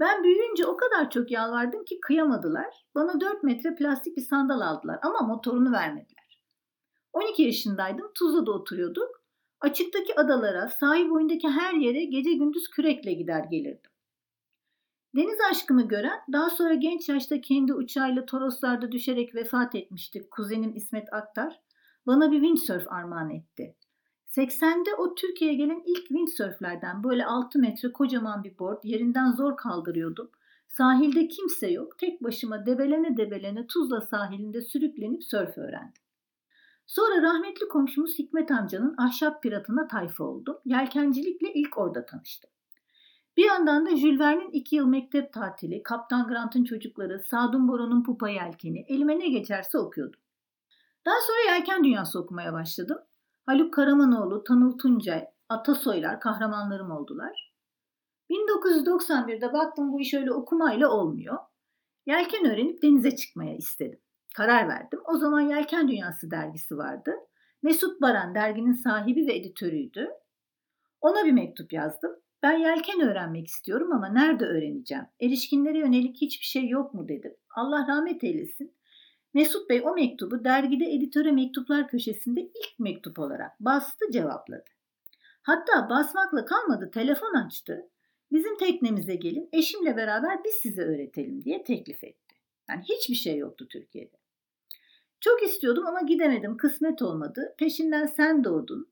Ben 0.00 0.24
büyüyünce 0.24 0.66
o 0.66 0.76
kadar 0.76 1.10
çok 1.10 1.30
yalvardım 1.30 1.84
ki 1.84 2.00
kıyamadılar. 2.00 2.86
Bana 2.94 3.20
4 3.20 3.42
metre 3.42 3.74
plastik 3.74 4.16
bir 4.16 4.22
sandal 4.22 4.60
aldılar 4.60 4.98
ama 5.02 5.20
motorunu 5.20 5.72
vermediler. 5.72 6.42
12 7.12 7.42
yaşındaydım, 7.42 8.12
Tuzla'da 8.14 8.52
oturuyorduk. 8.52 9.21
Açıktaki 9.62 10.20
adalara, 10.20 10.68
sahil 10.68 11.10
boyundaki 11.10 11.48
her 11.48 11.74
yere 11.74 12.04
gece 12.04 12.32
gündüz 12.32 12.68
kürekle 12.68 13.12
gider 13.12 13.44
gelirdim. 13.44 13.90
Deniz 15.16 15.38
aşkımı 15.50 15.88
gören, 15.88 16.20
daha 16.32 16.50
sonra 16.50 16.74
genç 16.74 17.08
yaşta 17.08 17.40
kendi 17.40 17.74
uçağıyla 17.74 18.26
Toroslarda 18.26 18.92
düşerek 18.92 19.34
vefat 19.34 19.74
etmişti 19.74 20.28
kuzenim 20.30 20.76
İsmet 20.76 21.12
Aktar, 21.12 21.60
bana 22.06 22.30
bir 22.32 22.40
windsurf 22.40 22.92
armağan 22.92 23.30
etti. 23.30 23.76
80'de 24.28 24.94
o 24.94 25.14
Türkiye'ye 25.14 25.56
gelen 25.56 25.82
ilk 25.86 26.08
windsurflerden 26.08 27.04
böyle 27.04 27.26
6 27.26 27.58
metre 27.58 27.92
kocaman 27.92 28.44
bir 28.44 28.58
board 28.58 28.84
yerinden 28.84 29.32
zor 29.32 29.56
kaldırıyordum. 29.56 30.30
Sahilde 30.68 31.28
kimse 31.28 31.70
yok. 31.70 31.98
Tek 31.98 32.22
başıma 32.22 32.66
debelene 32.66 33.16
debelene 33.16 33.66
Tuzla 33.66 34.00
sahilinde 34.00 34.62
sürüklenip 34.62 35.24
sörf 35.24 35.58
öğrendim. 35.58 36.01
Sonra 36.92 37.22
rahmetli 37.22 37.68
komşumuz 37.68 38.18
Hikmet 38.18 38.50
amcanın 38.50 38.94
ahşap 38.98 39.42
piratına 39.42 39.88
tayfa 39.88 40.24
oldum. 40.24 40.56
Yelkencilikle 40.64 41.52
ilk 41.54 41.78
orada 41.78 42.06
tanıştım. 42.06 42.50
Bir 43.36 43.44
yandan 43.44 43.86
da 43.86 43.96
Jules 43.96 44.20
Verne'in 44.20 44.50
iki 44.50 44.76
yıl 44.76 44.86
mektep 44.86 45.32
tatili, 45.32 45.82
Kaptan 45.82 46.28
Grant'ın 46.28 46.64
çocukları, 46.64 47.22
Sadun 47.30 47.68
Boron'un 47.68 48.02
pupa 48.02 48.28
yelkeni, 48.28 48.84
elime 48.88 49.18
ne 49.18 49.28
geçerse 49.28 49.78
okuyordum. 49.78 50.20
Daha 51.06 51.14
sonra 51.26 51.54
yelken 51.54 51.84
dünyası 51.84 52.20
okumaya 52.20 52.52
başladım. 52.52 52.98
Haluk 53.46 53.74
Karamanoğlu, 53.74 54.44
Tanıl 54.44 54.78
Tuncay, 54.78 55.24
Atasoylar 55.48 56.20
kahramanlarım 56.20 56.90
oldular. 56.90 57.54
1991'de 58.30 59.52
baktım 59.52 59.92
bu 59.92 60.00
iş 60.00 60.14
öyle 60.14 60.32
okumayla 60.32 60.90
olmuyor. 60.90 61.38
Yelken 62.06 62.44
öğrenip 62.44 62.82
denize 62.82 63.16
çıkmaya 63.16 63.56
istedim. 63.56 64.01
Karar 64.36 64.68
verdim. 64.68 65.00
O 65.04 65.16
zaman 65.16 65.40
Yelken 65.40 65.88
Dünyası 65.88 66.30
dergisi 66.30 66.76
vardı. 66.76 67.14
Mesut 67.62 68.00
Baran 68.00 68.34
derginin 68.34 68.72
sahibi 68.72 69.26
ve 69.26 69.36
editörüydü. 69.36 70.10
Ona 71.00 71.24
bir 71.24 71.32
mektup 71.32 71.72
yazdım. 71.72 72.16
Ben 72.42 72.58
yelken 72.58 73.00
öğrenmek 73.00 73.46
istiyorum 73.46 73.92
ama 73.92 74.08
nerede 74.08 74.44
öğreneceğim? 74.44 75.04
Erişkinlere 75.20 75.78
yönelik 75.78 76.16
hiçbir 76.20 76.44
şey 76.44 76.68
yok 76.68 76.94
mu 76.94 77.08
dedim. 77.08 77.36
Allah 77.56 77.86
rahmet 77.88 78.24
eylesin. 78.24 78.74
Mesut 79.34 79.70
Bey 79.70 79.82
o 79.84 79.94
mektubu 79.94 80.44
dergide 80.44 80.84
editöre 80.84 81.32
mektuplar 81.32 81.88
köşesinde 81.88 82.40
ilk 82.40 82.78
mektup 82.78 83.18
olarak 83.18 83.60
bastı 83.60 84.10
cevapladı. 84.12 84.64
Hatta 85.42 85.90
basmakla 85.90 86.44
kalmadı 86.44 86.90
telefon 86.90 87.34
açtı. 87.34 87.90
Bizim 88.32 88.58
teknemize 88.58 89.14
gelin 89.14 89.48
eşimle 89.52 89.96
beraber 89.96 90.44
biz 90.44 90.54
size 90.54 90.82
öğretelim 90.82 91.44
diye 91.44 91.64
teklif 91.64 92.04
etti. 92.04 92.34
Yani 92.68 92.82
hiçbir 92.82 93.14
şey 93.14 93.36
yoktu 93.36 93.68
Türkiye'de. 93.70 94.21
Çok 95.22 95.42
istiyordum 95.42 95.86
ama 95.86 96.00
gidemedim 96.00 96.56
kısmet 96.56 97.02
olmadı. 97.02 97.54
Peşinden 97.58 98.06
sen 98.06 98.44
doğdun. 98.44 98.88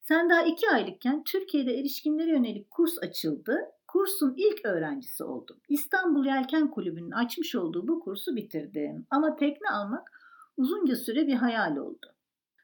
Sen 0.00 0.30
daha 0.30 0.42
iki 0.42 0.70
aylıkken 0.70 1.24
Türkiye'de 1.24 1.78
erişkinlere 1.78 2.30
yönelik 2.30 2.70
kurs 2.70 2.98
açıldı. 3.02 3.58
Kursun 3.88 4.34
ilk 4.36 4.66
öğrencisi 4.66 5.24
oldum. 5.24 5.56
İstanbul 5.68 6.26
Yelken 6.26 6.70
Kulübü'nün 6.70 7.10
açmış 7.10 7.54
olduğu 7.54 7.88
bu 7.88 8.00
kursu 8.00 8.36
bitirdim. 8.36 9.06
Ama 9.10 9.36
tekne 9.36 9.70
almak 9.70 10.12
uzunca 10.56 10.96
süre 10.96 11.26
bir 11.26 11.34
hayal 11.34 11.76
oldu. 11.76 12.06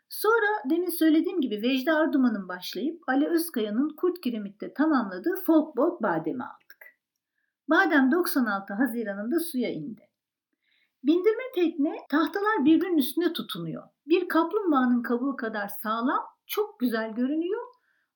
Sonra 0.09 0.71
demin 0.71 0.91
söylediğim 0.91 1.41
gibi 1.41 1.63
Vecdi 1.63 1.93
Arduman'ın 1.93 2.49
başlayıp 2.49 3.03
Ali 3.07 3.29
Özkaya'nın 3.29 3.89
Kurt 3.97 4.21
Kiremit'te 4.21 4.75
tamamladığı 4.75 5.37
Folkboat 5.47 6.03
Badem'i 6.03 6.45
aldık. 6.45 6.99
Badem 7.71 8.13
96 8.13 8.75
Haziran'ında 8.75 9.41
suya 9.41 9.71
indi. 9.71 10.10
Bindirme 11.05 11.43
tekne 11.55 11.97
tahtalar 12.11 12.65
birbirinin 12.65 12.99
üstüne 12.99 13.33
tutunuyor. 13.33 13.83
Bir 14.07 14.29
kaplumbağanın 14.29 15.03
kabuğu 15.03 15.37
kadar 15.37 15.69
sağlam, 15.69 16.25
çok 16.47 16.81
güzel 16.81 17.15
görünüyor 17.15 17.63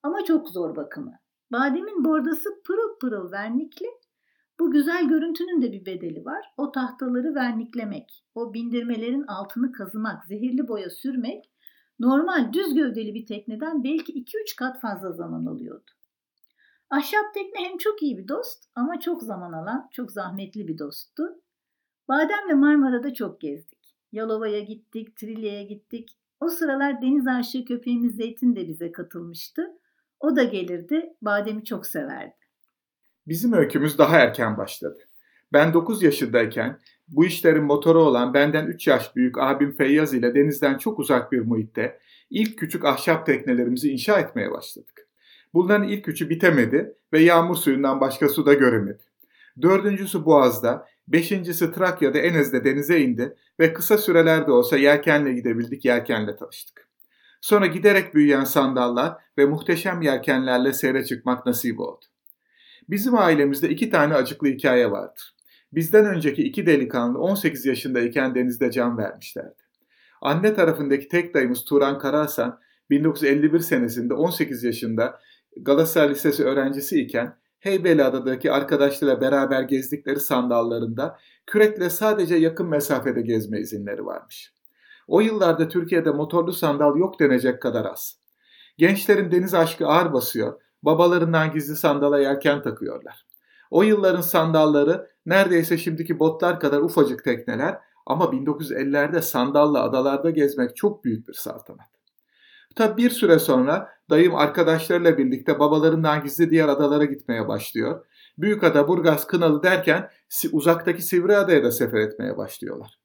ama 0.03 0.23
çok 0.23 0.49
zor 0.49 0.75
bakımı. 0.75 1.13
Bademin 1.51 2.03
bordası 2.03 2.49
pırıl 2.65 2.99
pırıl 3.01 3.31
vernikli. 3.31 3.87
Bu 4.59 4.71
güzel 4.71 5.07
görüntünün 5.07 5.61
de 5.61 5.71
bir 5.71 5.85
bedeli 5.85 6.25
var. 6.25 6.45
O 6.57 6.71
tahtaları 6.71 7.35
verniklemek, 7.35 8.25
o 8.35 8.53
bindirmelerin 8.53 9.23
altını 9.27 9.71
kazımak, 9.71 10.25
zehirli 10.25 10.67
boya 10.67 10.89
sürmek 10.89 11.51
normal 11.99 12.53
düz 12.53 12.73
gövdeli 12.73 13.13
bir 13.13 13.25
tekneden 13.25 13.83
belki 13.83 14.13
2-3 14.13 14.55
kat 14.57 14.81
fazla 14.81 15.11
zaman 15.11 15.45
alıyordu. 15.45 15.91
Ahşap 16.89 17.33
tekne 17.33 17.69
hem 17.69 17.77
çok 17.77 18.01
iyi 18.01 18.17
bir 18.17 18.27
dost 18.27 18.63
ama 18.75 18.99
çok 18.99 19.23
zaman 19.23 19.53
alan, 19.53 19.89
çok 19.91 20.11
zahmetli 20.11 20.67
bir 20.67 20.77
dosttu. 20.77 21.23
Badem 22.07 22.49
ve 22.49 22.53
Marmara'da 22.53 23.13
çok 23.13 23.41
gezdik. 23.41 23.95
Yalova'ya 24.11 24.59
gittik, 24.59 25.15
Trilya'ya 25.15 25.63
gittik. 25.63 26.17
O 26.39 26.47
sıralar 26.47 27.01
deniz 27.01 27.27
aşığı 27.27 27.65
köpeğimiz 27.65 28.15
Zeytin 28.15 28.55
de 28.55 28.67
bize 28.67 28.91
katılmıştı. 28.91 29.71
O 30.19 30.35
da 30.35 30.43
gelirdi, 30.43 31.13
bademi 31.21 31.65
çok 31.65 31.85
severdi. 31.85 32.35
Bizim 33.27 33.53
öykümüz 33.53 33.97
daha 33.97 34.17
erken 34.17 34.57
başladı. 34.57 34.99
Ben 35.53 35.73
9 35.73 36.03
yaşındayken 36.03 36.79
bu 37.07 37.25
işlerin 37.25 37.63
motoru 37.63 37.99
olan 37.99 38.33
benden 38.33 38.67
3 38.67 38.87
yaş 38.87 39.15
büyük 39.15 39.37
abim 39.37 39.75
Feyyaz 39.75 40.13
ile 40.13 40.35
denizden 40.35 40.77
çok 40.77 40.99
uzak 40.99 41.31
bir 41.31 41.39
muhitte 41.39 41.99
ilk 42.29 42.57
küçük 42.57 42.85
ahşap 42.85 43.25
teknelerimizi 43.25 43.91
inşa 43.91 44.19
etmeye 44.19 44.51
başladık. 44.51 45.07
Bunların 45.53 45.87
ilk 45.87 46.07
üçü 46.07 46.29
bitemedi 46.29 46.95
ve 47.13 47.19
yağmur 47.19 47.55
suyundan 47.55 48.01
başka 48.01 48.29
suda 48.29 48.53
göremedi. 48.53 49.03
Dördüncüsü 49.61 50.25
Boğaz'da, 50.25 50.87
beşincisi 51.07 51.71
Trakya'da 51.71 52.17
Enez'de 52.17 52.63
denize 52.63 52.99
indi 52.99 53.35
ve 53.59 53.73
kısa 53.73 53.97
sürelerde 53.97 54.51
olsa 54.51 54.77
yelkenle 54.77 55.33
gidebildik, 55.33 55.85
yelkenle 55.85 56.35
tanıştık. 56.35 56.89
Sonra 57.41 57.65
giderek 57.65 58.15
büyüyen 58.15 58.43
sandallar 58.43 59.17
ve 59.37 59.45
muhteşem 59.45 60.01
yelkenlerle 60.01 60.73
seyre 60.73 61.05
çıkmak 61.05 61.45
nasip 61.45 61.79
oldu. 61.79 62.05
Bizim 62.89 63.15
ailemizde 63.15 63.69
iki 63.69 63.89
tane 63.89 64.13
acıklı 64.13 64.47
hikaye 64.47 64.91
vardır. 64.91 65.35
Bizden 65.73 66.05
önceki 66.05 66.43
iki 66.43 66.65
delikanlı 66.65 67.19
18 67.19 67.65
yaşındayken 67.65 68.35
denizde 68.35 68.71
can 68.71 68.97
vermişlerdi. 68.97 69.55
Anne 70.21 70.53
tarafındaki 70.53 71.07
tek 71.07 71.33
dayımız 71.33 71.65
Turan 71.65 71.99
Karahasan 71.99 72.59
1951 72.89 73.59
senesinde 73.59 74.13
18 74.13 74.63
yaşında 74.63 75.19
Galatasaray 75.57 76.09
Lisesi 76.09 76.43
öğrencisi 76.43 77.01
iken 77.01 77.37
Heybeliada'daki 77.65 78.51
arkadaşlarıyla 78.51 79.21
beraber 79.21 79.61
gezdikleri 79.61 80.19
sandallarında 80.19 81.17
kürekle 81.45 81.89
sadece 81.89 82.35
yakın 82.35 82.67
mesafede 82.67 83.21
gezme 83.21 83.59
izinleri 83.59 84.05
varmış. 84.05 84.53
O 85.07 85.21
yıllarda 85.21 85.67
Türkiye'de 85.67 86.11
motorlu 86.11 86.53
sandal 86.53 86.97
yok 86.97 87.19
denecek 87.19 87.61
kadar 87.61 87.85
az. 87.85 88.19
Gençlerin 88.77 89.31
deniz 89.31 89.53
aşkı 89.53 89.87
ağır 89.87 90.13
basıyor, 90.13 90.61
babalarından 90.83 91.51
gizli 91.51 91.75
sandala 91.75 92.19
yelken 92.19 92.61
takıyorlar. 92.61 93.25
O 93.71 93.83
yılların 93.83 94.21
sandalları 94.21 95.09
neredeyse 95.25 95.77
şimdiki 95.77 96.19
botlar 96.19 96.59
kadar 96.59 96.79
ufacık 96.79 97.23
tekneler 97.23 97.77
ama 98.05 98.25
1950'lerde 98.25 99.21
sandalla 99.21 99.83
adalarda 99.83 100.29
gezmek 100.29 100.75
çok 100.75 101.03
büyük 101.03 101.27
bir 101.27 101.33
saltanat. 101.33 101.94
Tabi 102.75 103.03
bir 103.03 103.09
süre 103.09 103.39
sonra 103.39 103.89
dayım 104.09 104.35
arkadaşlarıyla 104.35 105.17
birlikte 105.17 105.59
babalarından 105.59 106.23
gizli 106.23 106.49
diğer 106.49 106.67
adalara 106.67 107.05
gitmeye 107.05 107.47
başlıyor. 107.47 108.05
Büyükada, 108.37 108.87
Burgaz, 108.87 109.27
Kınalı 109.27 109.63
derken 109.63 110.09
uzaktaki 110.51 111.01
Sivriada'ya 111.01 111.63
da 111.63 111.71
sefer 111.71 111.99
etmeye 111.99 112.37
başlıyorlar. 112.37 112.99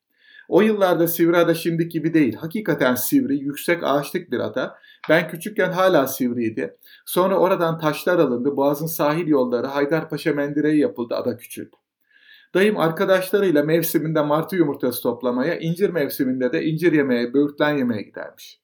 O 0.48 0.60
yıllarda 0.60 1.08
Sivriada 1.08 1.54
şimdiki 1.54 1.88
gibi 1.88 2.14
değil. 2.14 2.34
Hakikaten 2.34 2.94
sivri, 2.94 3.36
yüksek 3.36 3.84
ağaçlık 3.84 4.30
bir 4.30 4.40
ada. 4.40 4.78
Ben 5.08 5.28
küçükken 5.28 5.72
hala 5.72 6.06
sivriydi. 6.06 6.76
Sonra 7.06 7.38
oradan 7.38 7.78
taşlar 7.78 8.18
alındı. 8.18 8.56
Boğaz'ın 8.56 8.86
sahil 8.86 9.26
yolları 9.26 9.66
Haydarpaşa 9.66 10.32
mendireği 10.32 10.80
yapıldı. 10.80 11.14
Ada 11.14 11.36
küçüldü. 11.36 11.76
Dayım 12.54 12.76
arkadaşlarıyla 12.76 13.62
mevsiminde 13.62 14.22
martı 14.22 14.56
yumurtası 14.56 15.02
toplamaya, 15.02 15.58
incir 15.58 15.90
mevsiminde 15.90 16.52
de 16.52 16.64
incir 16.64 16.92
yemeye, 16.92 17.34
böğürtlen 17.34 17.76
yemeye 17.76 18.02
gidermiş. 18.02 18.60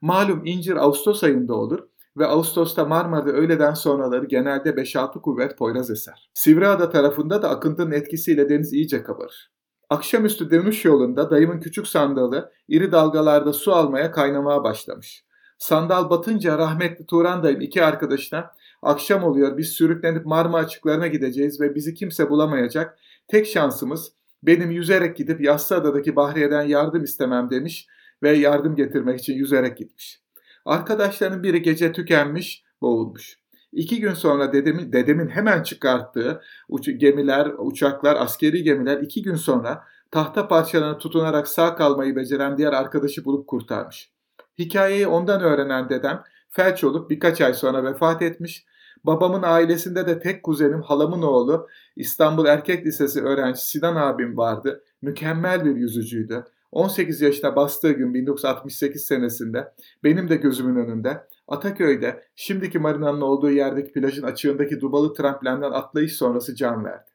Malum 0.00 0.46
incir 0.46 0.76
Ağustos 0.76 1.24
ayında 1.24 1.54
olur 1.54 1.88
ve 2.16 2.26
Ağustos'ta 2.26 2.84
Marmara'da 2.84 3.30
öğleden 3.30 3.74
sonraları 3.74 4.26
genelde 4.26 4.70
5-6 4.70 5.20
kuvvet 5.20 5.58
poyraz 5.58 5.90
eser. 5.90 6.30
Sivriada 6.34 6.90
tarafında 6.90 7.42
da 7.42 7.50
akıntının 7.50 7.90
etkisiyle 7.92 8.48
deniz 8.48 8.72
iyice 8.72 9.02
kabarır. 9.02 9.50
Akşamüstü 9.90 10.50
dönüş 10.50 10.84
yolunda 10.84 11.30
dayımın 11.30 11.60
küçük 11.60 11.86
sandalı 11.86 12.52
iri 12.68 12.92
dalgalarda 12.92 13.52
su 13.52 13.72
almaya 13.72 14.10
kaynamaya 14.10 14.64
başlamış. 14.64 15.24
Sandal 15.58 16.10
batınca 16.10 16.58
rahmetli 16.58 17.06
Turan 17.06 17.42
dayım 17.42 17.60
iki 17.60 17.84
arkadaşına 17.84 18.50
akşam 18.82 19.24
oluyor 19.24 19.58
biz 19.58 19.68
sürüklenip 19.68 20.26
Marmara 20.26 20.64
açıklarına 20.64 21.06
gideceğiz 21.06 21.60
ve 21.60 21.74
bizi 21.74 21.94
kimse 21.94 22.30
bulamayacak. 22.30 22.98
Tek 23.28 23.46
şansımız 23.46 24.12
benim 24.42 24.70
yüzerek 24.70 25.16
gidip 25.16 25.40
Yassıada'daki 25.40 26.16
Bahriye'den 26.16 26.62
yardım 26.62 27.04
istemem 27.04 27.50
demiş 27.50 27.86
ve 28.22 28.30
yardım 28.30 28.76
getirmek 28.76 29.20
için 29.20 29.34
yüzerek 29.34 29.78
gitmiş. 29.78 30.20
Arkadaşlarının 30.64 31.42
biri 31.42 31.62
gece 31.62 31.92
tükenmiş, 31.92 32.64
boğulmuş. 32.82 33.40
İki 33.72 34.00
gün 34.00 34.14
sonra 34.14 34.52
dedemin, 34.52 34.92
dedemin 34.92 35.28
hemen 35.28 35.62
çıkarttığı 35.62 36.40
uç, 36.68 36.88
gemiler, 36.96 37.50
uçaklar, 37.58 38.16
askeri 38.16 38.62
gemiler 38.62 38.98
iki 38.98 39.22
gün 39.22 39.34
sonra 39.34 39.84
tahta 40.10 40.48
parçalarına 40.48 40.98
tutunarak 40.98 41.48
sağ 41.48 41.74
kalmayı 41.74 42.16
beceren 42.16 42.58
diğer 42.58 42.72
arkadaşı 42.72 43.24
bulup 43.24 43.46
kurtarmış. 43.46 44.10
Hikayeyi 44.58 45.06
ondan 45.06 45.40
öğrenen 45.40 45.88
dedem 45.88 46.22
felç 46.48 46.84
olup 46.84 47.10
birkaç 47.10 47.40
ay 47.40 47.54
sonra 47.54 47.84
vefat 47.84 48.22
etmiş. 48.22 48.64
Babamın 49.04 49.42
ailesinde 49.42 50.06
de 50.06 50.20
tek 50.20 50.42
kuzenim 50.42 50.82
halamın 50.82 51.22
oğlu 51.22 51.68
İstanbul 51.96 52.46
Erkek 52.46 52.86
Lisesi 52.86 53.22
öğrencisi 53.22 53.68
Sinan 53.68 53.96
abim 53.96 54.36
vardı. 54.36 54.84
Mükemmel 55.02 55.64
bir 55.64 55.76
yüzücüydü. 55.76 56.44
18 56.72 57.20
yaşına 57.20 57.56
bastığı 57.56 57.92
gün 57.92 58.14
1968 58.14 59.04
senesinde 59.04 59.72
benim 60.04 60.28
de 60.28 60.36
gözümün 60.36 60.76
önünde 60.76 61.26
Ataköy'de 61.48 62.24
şimdiki 62.36 62.78
marinanın 62.78 63.20
olduğu 63.20 63.50
yerdeki 63.50 63.92
plajın 63.92 64.22
açığındaki 64.22 64.80
dubalı 64.80 65.14
tramplenden 65.14 65.70
atlayış 65.70 66.16
sonrası 66.16 66.54
can 66.54 66.84
verdi. 66.84 67.10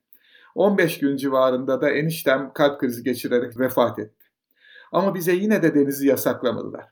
15 0.55 0.99
gün 0.99 1.17
civarında 1.17 1.81
da 1.81 1.89
eniştem 1.89 2.51
kalp 2.53 2.79
krizi 2.79 3.03
geçirerek 3.03 3.59
vefat 3.59 3.99
etti. 3.99 4.25
Ama 4.91 5.15
bize 5.15 5.33
yine 5.33 5.61
de 5.61 5.75
denizi 5.75 6.07
yasaklamadılar. 6.07 6.85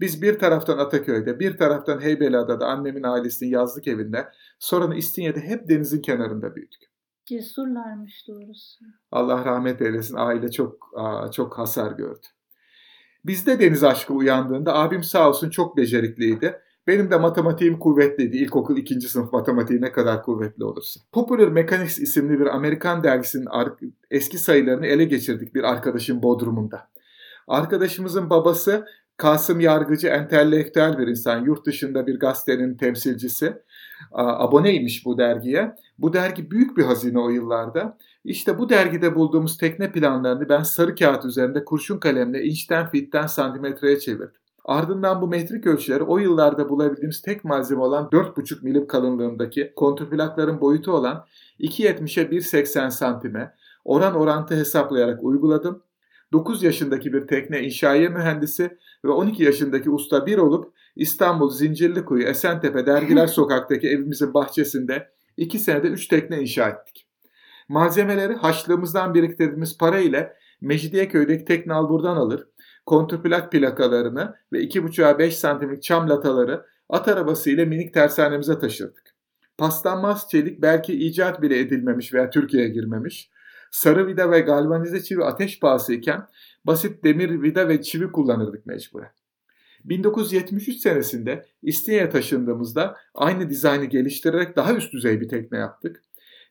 Biz 0.00 0.22
bir 0.22 0.38
taraftan 0.38 0.78
Ataköy'de, 0.78 1.40
bir 1.40 1.56
taraftan 1.56 2.00
Heybeliada'da 2.00 2.66
annemin 2.66 3.02
ailesinin 3.02 3.50
yazlık 3.50 3.88
evinde, 3.88 4.28
sonra 4.58 4.94
İstinye'de 4.94 5.40
hep 5.40 5.68
denizin 5.68 6.02
kenarında 6.02 6.56
büyüdük. 6.56 6.97
Cesurlarmış 7.28 8.28
doğrusu. 8.28 8.84
Allah 9.12 9.44
rahmet 9.44 9.82
eylesin. 9.82 10.16
Aile 10.16 10.50
çok 10.50 10.90
çok 11.32 11.58
hasar 11.58 11.92
gördü. 11.92 12.26
Bizde 13.24 13.60
deniz 13.60 13.84
aşkı 13.84 14.14
uyandığında 14.14 14.74
abim 14.74 15.02
sağ 15.02 15.28
olsun 15.28 15.50
çok 15.50 15.76
becerikliydi. 15.76 16.60
Benim 16.86 17.10
de 17.10 17.16
matematiğim 17.16 17.78
kuvvetliydi. 17.78 18.36
İlkokul 18.36 18.76
ikinci 18.76 19.08
sınıf 19.08 19.32
matematiği 19.32 19.80
ne 19.80 19.92
kadar 19.92 20.22
kuvvetli 20.22 20.64
olursa. 20.64 21.00
Popular 21.12 21.48
Mechanics 21.48 21.98
isimli 21.98 22.40
bir 22.40 22.46
Amerikan 22.46 23.04
dergisinin 23.04 23.48
eski 24.10 24.38
sayılarını 24.38 24.86
ele 24.86 25.04
geçirdik 25.04 25.54
bir 25.54 25.62
arkadaşın 25.62 26.22
bodrumunda. 26.22 26.90
Arkadaşımızın 27.48 28.30
babası 28.30 28.86
Kasım 29.16 29.60
Yargıcı 29.60 30.08
entelektüel 30.08 30.98
bir 30.98 31.06
insan. 31.06 31.44
Yurt 31.44 31.66
dışında 31.66 32.06
bir 32.06 32.18
gazetenin 32.18 32.76
temsilcisi. 32.76 33.62
Aboneymiş 34.12 35.04
bu 35.04 35.18
dergiye. 35.18 35.74
Bu 35.98 36.12
dergi 36.12 36.50
büyük 36.50 36.76
bir 36.76 36.84
hazine 36.84 37.18
o 37.18 37.28
yıllarda. 37.28 37.98
İşte 38.24 38.58
bu 38.58 38.68
dergide 38.68 39.14
bulduğumuz 39.14 39.56
tekne 39.56 39.92
planlarını 39.92 40.48
ben 40.48 40.62
sarı 40.62 40.94
kağıt 40.94 41.24
üzerinde 41.24 41.64
kurşun 41.64 41.98
kalemle 41.98 42.44
inçten 42.44 42.88
fitten 42.88 43.26
santimetreye 43.26 43.98
çevirdim. 43.98 44.40
Ardından 44.64 45.22
bu 45.22 45.28
metrik 45.28 45.66
ölçüleri 45.66 46.02
o 46.02 46.18
yıllarda 46.18 46.68
bulabildiğimiz 46.68 47.22
tek 47.22 47.44
malzeme 47.44 47.80
olan 47.80 48.08
4,5 48.12 48.64
milim 48.64 48.86
kalınlığındaki 48.86 49.72
kontrplakların 49.76 50.60
boyutu 50.60 50.92
olan 50.92 51.24
2.70'e 51.60 52.24
1.80 52.24 52.90
santime 52.90 53.54
oran 53.84 54.14
orantı 54.14 54.56
hesaplayarak 54.56 55.22
uyguladım. 55.22 55.82
9 56.32 56.62
yaşındaki 56.62 57.12
bir 57.12 57.26
tekne 57.26 57.62
inşaiye 57.62 58.08
mühendisi 58.08 58.78
ve 59.04 59.10
12 59.10 59.42
yaşındaki 59.42 59.90
usta 59.90 60.26
bir 60.26 60.38
olup 60.38 60.72
İstanbul 60.98 61.50
Zincirlikuyu 61.50 62.24
Esentepe 62.24 62.86
Dergiler 62.86 63.26
Sokak'taki 63.38 63.88
evimizin 63.88 64.34
bahçesinde 64.34 65.08
2 65.36 65.58
senede 65.58 65.88
3 65.88 66.08
tekne 66.08 66.40
inşa 66.40 66.68
ettik. 66.68 67.06
Malzemeleri 67.68 68.34
haçlığımızdan 68.34 69.14
biriktirdiğimiz 69.14 69.78
para 69.78 69.98
ile 69.98 70.36
Mecidiyeköy'deki 70.60 71.44
tekne 71.44 71.72
alburdan 71.72 72.16
alır, 72.16 72.48
kontrplak 72.86 73.52
plakalarını 73.52 74.34
ve 74.52 74.64
2,5'a 74.64 75.18
5 75.18 75.36
santimlik 75.36 75.82
çam 75.82 76.10
lataları 76.10 76.66
at 76.88 77.08
arabası 77.08 77.50
ile 77.50 77.64
minik 77.64 77.94
tersanemize 77.94 78.58
taşırdık. 78.58 79.14
Paslanmaz 79.58 80.28
çelik 80.30 80.62
belki 80.62 81.06
icat 81.06 81.42
bile 81.42 81.58
edilmemiş 81.58 82.14
veya 82.14 82.30
Türkiye'ye 82.30 82.68
girmemiş. 82.68 83.30
Sarı 83.70 84.06
vida 84.06 84.30
ve 84.30 84.40
galvanize 84.40 85.02
çivi 85.02 85.24
ateş 85.24 85.60
pahası 85.60 85.92
iken 85.92 86.26
basit 86.64 87.04
demir 87.04 87.42
vida 87.42 87.68
ve 87.68 87.82
çivi 87.82 88.12
kullanırdık 88.12 88.66
mecburen. 88.66 89.17
1973 89.84 90.80
senesinde 90.80 91.46
İstinye'ye 91.62 92.10
taşındığımızda 92.10 92.96
aynı 93.14 93.50
dizaynı 93.50 93.84
geliştirerek 93.84 94.56
daha 94.56 94.74
üst 94.74 94.92
düzey 94.92 95.20
bir 95.20 95.28
tekne 95.28 95.58
yaptık. 95.58 96.02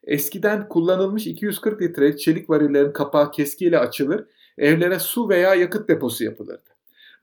Eskiden 0.03 0.67
kullanılmış 0.67 1.27
240 1.27 1.81
litre 1.81 2.17
çelik 2.17 2.49
varillerin 2.49 2.91
kapağı 2.91 3.31
keskiyle 3.31 3.79
açılır, 3.79 4.25
evlere 4.57 4.99
su 4.99 5.29
veya 5.29 5.55
yakıt 5.55 5.89
deposu 5.89 6.23
yapılırdı. 6.23 6.69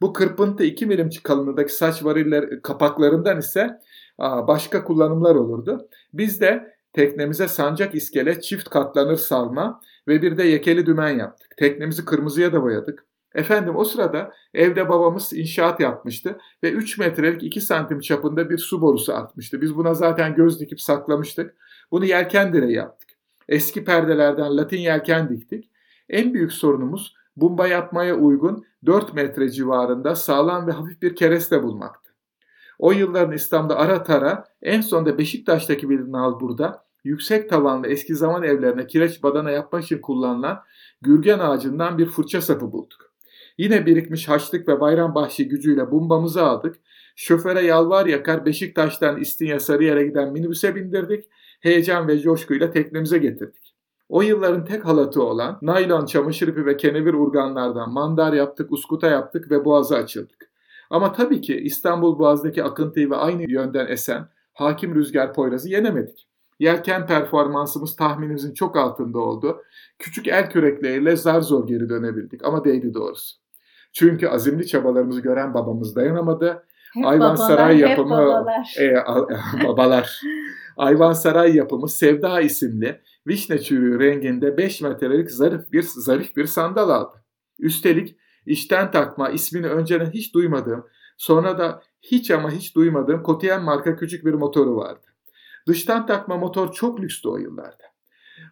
Bu 0.01 0.13
kırpıntı 0.13 0.65
2 0.65 0.87
milim 0.87 1.11
kalınlığındaki 1.23 1.73
saç 1.73 2.05
variller 2.05 2.63
kapaklarından 2.63 3.39
ise 3.39 3.81
başka 4.19 4.85
kullanımlar 4.85 5.35
olurdu. 5.35 5.89
Biz 6.13 6.41
de 6.41 6.75
teknemize 6.93 7.49
sancak 7.49 7.95
iskele 7.95 8.41
çift 8.41 8.69
katlanır 8.69 9.17
salma 9.17 9.81
ve 10.09 10.23
bir 10.23 10.39
de 10.39 10.43
yekeli 10.43 10.87
dümen 10.87 11.19
yaptık. 11.19 11.57
Teknemizi 11.57 12.05
kırmızıya 12.05 12.53
da 12.53 12.63
boyadık. 12.63 13.07
Efendim 13.35 13.77
o 13.77 13.85
sırada 13.85 14.33
evde 14.55 14.89
babamız 14.89 15.33
inşaat 15.33 15.81
yapmıştı 15.81 16.39
ve 16.63 16.73
3 16.73 16.99
metrelik 16.99 17.43
2 17.43 17.61
santim 17.61 18.01
çapında 18.01 18.51
bir 18.51 18.59
su 18.59 18.81
borusu 18.81 19.15
atmıştı. 19.15 19.61
Biz 19.61 19.77
buna 19.77 19.95
zaten 19.95 20.35
göz 20.35 20.61
dikip 20.61 20.81
saklamıştık. 20.81 21.57
Bunu 21.91 22.05
yelken 22.05 22.53
direği 22.53 22.75
yaptık. 22.75 23.11
Eski 23.49 23.85
perdelerden 23.85 24.57
latin 24.57 24.79
yelken 24.79 25.29
diktik. 25.29 25.71
En 26.09 26.35
büyük 26.35 26.53
sorunumuz 26.53 27.15
bumba 27.37 27.67
yapmaya 27.67 28.17
uygun 28.17 28.65
4 28.87 29.15
metre 29.15 29.51
civarında 29.51 30.17
sağlam 30.17 30.67
ve 30.67 30.73
hafif 30.73 31.03
bir 31.03 31.17
kereste 31.17 31.63
bulmaktı. 31.63 32.15
O 32.79 32.93
yılların 32.93 33.33
İstanbul'da 33.33 33.79
ara 33.79 34.03
tara 34.03 34.45
en 34.63 34.81
sonunda 34.81 35.19
Beşiktaş'taki 35.19 35.91
bir 35.91 36.13
nal 36.13 36.41
burada 36.41 36.85
yüksek 37.05 37.51
tavanlı 37.51 37.87
eski 37.87 38.15
zaman 38.15 38.43
evlerine 38.43 38.87
kireç 38.87 39.23
badana 39.23 39.51
yapmak 39.51 39.85
için 39.85 40.01
kullanılan 40.01 40.63
gürgen 41.03 41.39
ağacından 41.39 41.99
bir 41.99 42.07
fırça 42.07 42.41
sapı 42.41 42.73
bulduk. 42.73 43.14
Yine 43.59 43.87
birikmiş 43.87 44.29
haçlık 44.29 44.69
ve 44.69 44.81
bayram 44.81 45.15
bahşi 45.15 45.49
gücüyle 45.49 45.91
bumbamızı 45.91 46.43
aldık. 46.43 46.77
Şoföre 47.17 47.61
yalvar 47.61 48.07
yakar 48.07 48.47
Beşiktaş'tan 48.47 49.21
İstinye 49.21 49.61
Sarıyer'e 49.61 50.07
giden 50.07 50.33
minibüse 50.33 50.75
bindirdik. 50.75 51.25
Heyecan 51.61 52.09
ve 52.09 52.19
coşkuyla 52.19 52.71
teknemize 52.71 53.19
getirdik. 53.19 53.75
O 54.09 54.23
yılların 54.23 54.65
tek 54.65 54.85
halatı 54.85 55.23
olan 55.23 55.59
naylon, 55.63 56.07
çamaşır 56.07 56.49
ipi 56.49 56.67
ve 56.67 56.77
kenevir 56.77 57.15
urganlardan 57.15 57.93
mandar 57.93 58.33
yaptık, 58.33 58.73
uskuta 58.73 59.07
yaptık 59.07 59.51
ve 59.51 59.65
boğazı 59.65 59.97
açıldık. 59.97 60.51
Ama 60.91 61.13
tabii 61.13 61.41
ki 61.41 61.57
İstanbul 61.57 62.19
Boğaz'daki 62.19 62.65
akıntıyı 62.65 63.11
ve 63.11 63.17
aynı 63.17 63.51
yönden 63.51 63.87
esen 63.87 64.29
hakim 64.53 64.95
rüzgar 64.95 65.35
Poyraz'ı 65.35 65.69
yenemedik. 65.69 66.29
Yelken 66.59 67.07
performansımız 67.07 67.97
tahminimizin 67.97 68.55
çok 68.55 68.77
altında 68.77 69.19
oldu. 69.19 69.63
Küçük 69.99 70.29
el 70.29 70.51
kürekleriyle 70.51 71.17
zar 71.17 71.41
zor 71.41 71.67
geri 71.67 71.89
dönebildik 71.89 72.45
ama 72.45 72.65
değdi 72.65 72.95
doğrusu. 72.95 73.44
Çünkü 73.95 74.29
azimli 74.29 74.67
çabalarımızı 74.67 75.21
gören 75.21 75.55
babamız 75.55 75.97
dayanamadı. 75.97 76.67
Hep 76.95 77.07
Ayvansaray 77.07 77.75
babalar, 77.75 77.89
yapımı 77.91 78.15
hep 78.21 78.27
babalar. 78.27 78.75
e, 78.79 78.99
a- 78.99 79.29
babalar. 79.69 80.21
Ayvansaray 80.77 81.57
yapımı 81.57 81.89
Sevda 81.89 82.41
isimli 82.41 83.01
vişne 83.27 83.59
çürüğü 83.59 84.01
renginde 84.01 84.57
5 84.57 84.81
metrelik 84.81 85.31
zarif 85.31 85.73
bir 85.73 85.83
zarif 85.83 86.37
bir 86.37 86.47
sandal 86.47 86.91
aldı. 86.91 87.25
Üstelik 87.59 88.17
işten 88.47 88.91
takma 88.91 89.29
ismini 89.29 89.67
önceden 89.69 90.11
hiç 90.11 90.35
duymadığım, 90.35 90.87
sonra 91.17 91.59
da 91.59 91.83
hiç 92.03 92.31
ama 92.31 92.51
hiç 92.51 92.77
duymadığım 92.77 93.23
Kotiyen 93.23 93.63
marka 93.63 93.97
küçük 93.97 94.25
bir 94.27 94.35
motoru 94.35 94.77
vardı. 94.77 95.07
Dıştan 95.69 96.07
takma 96.07 96.37
motor 96.37 96.73
çok 96.73 97.01
lükstü 97.01 97.29
o 97.29 97.37
yıllarda. 97.37 97.94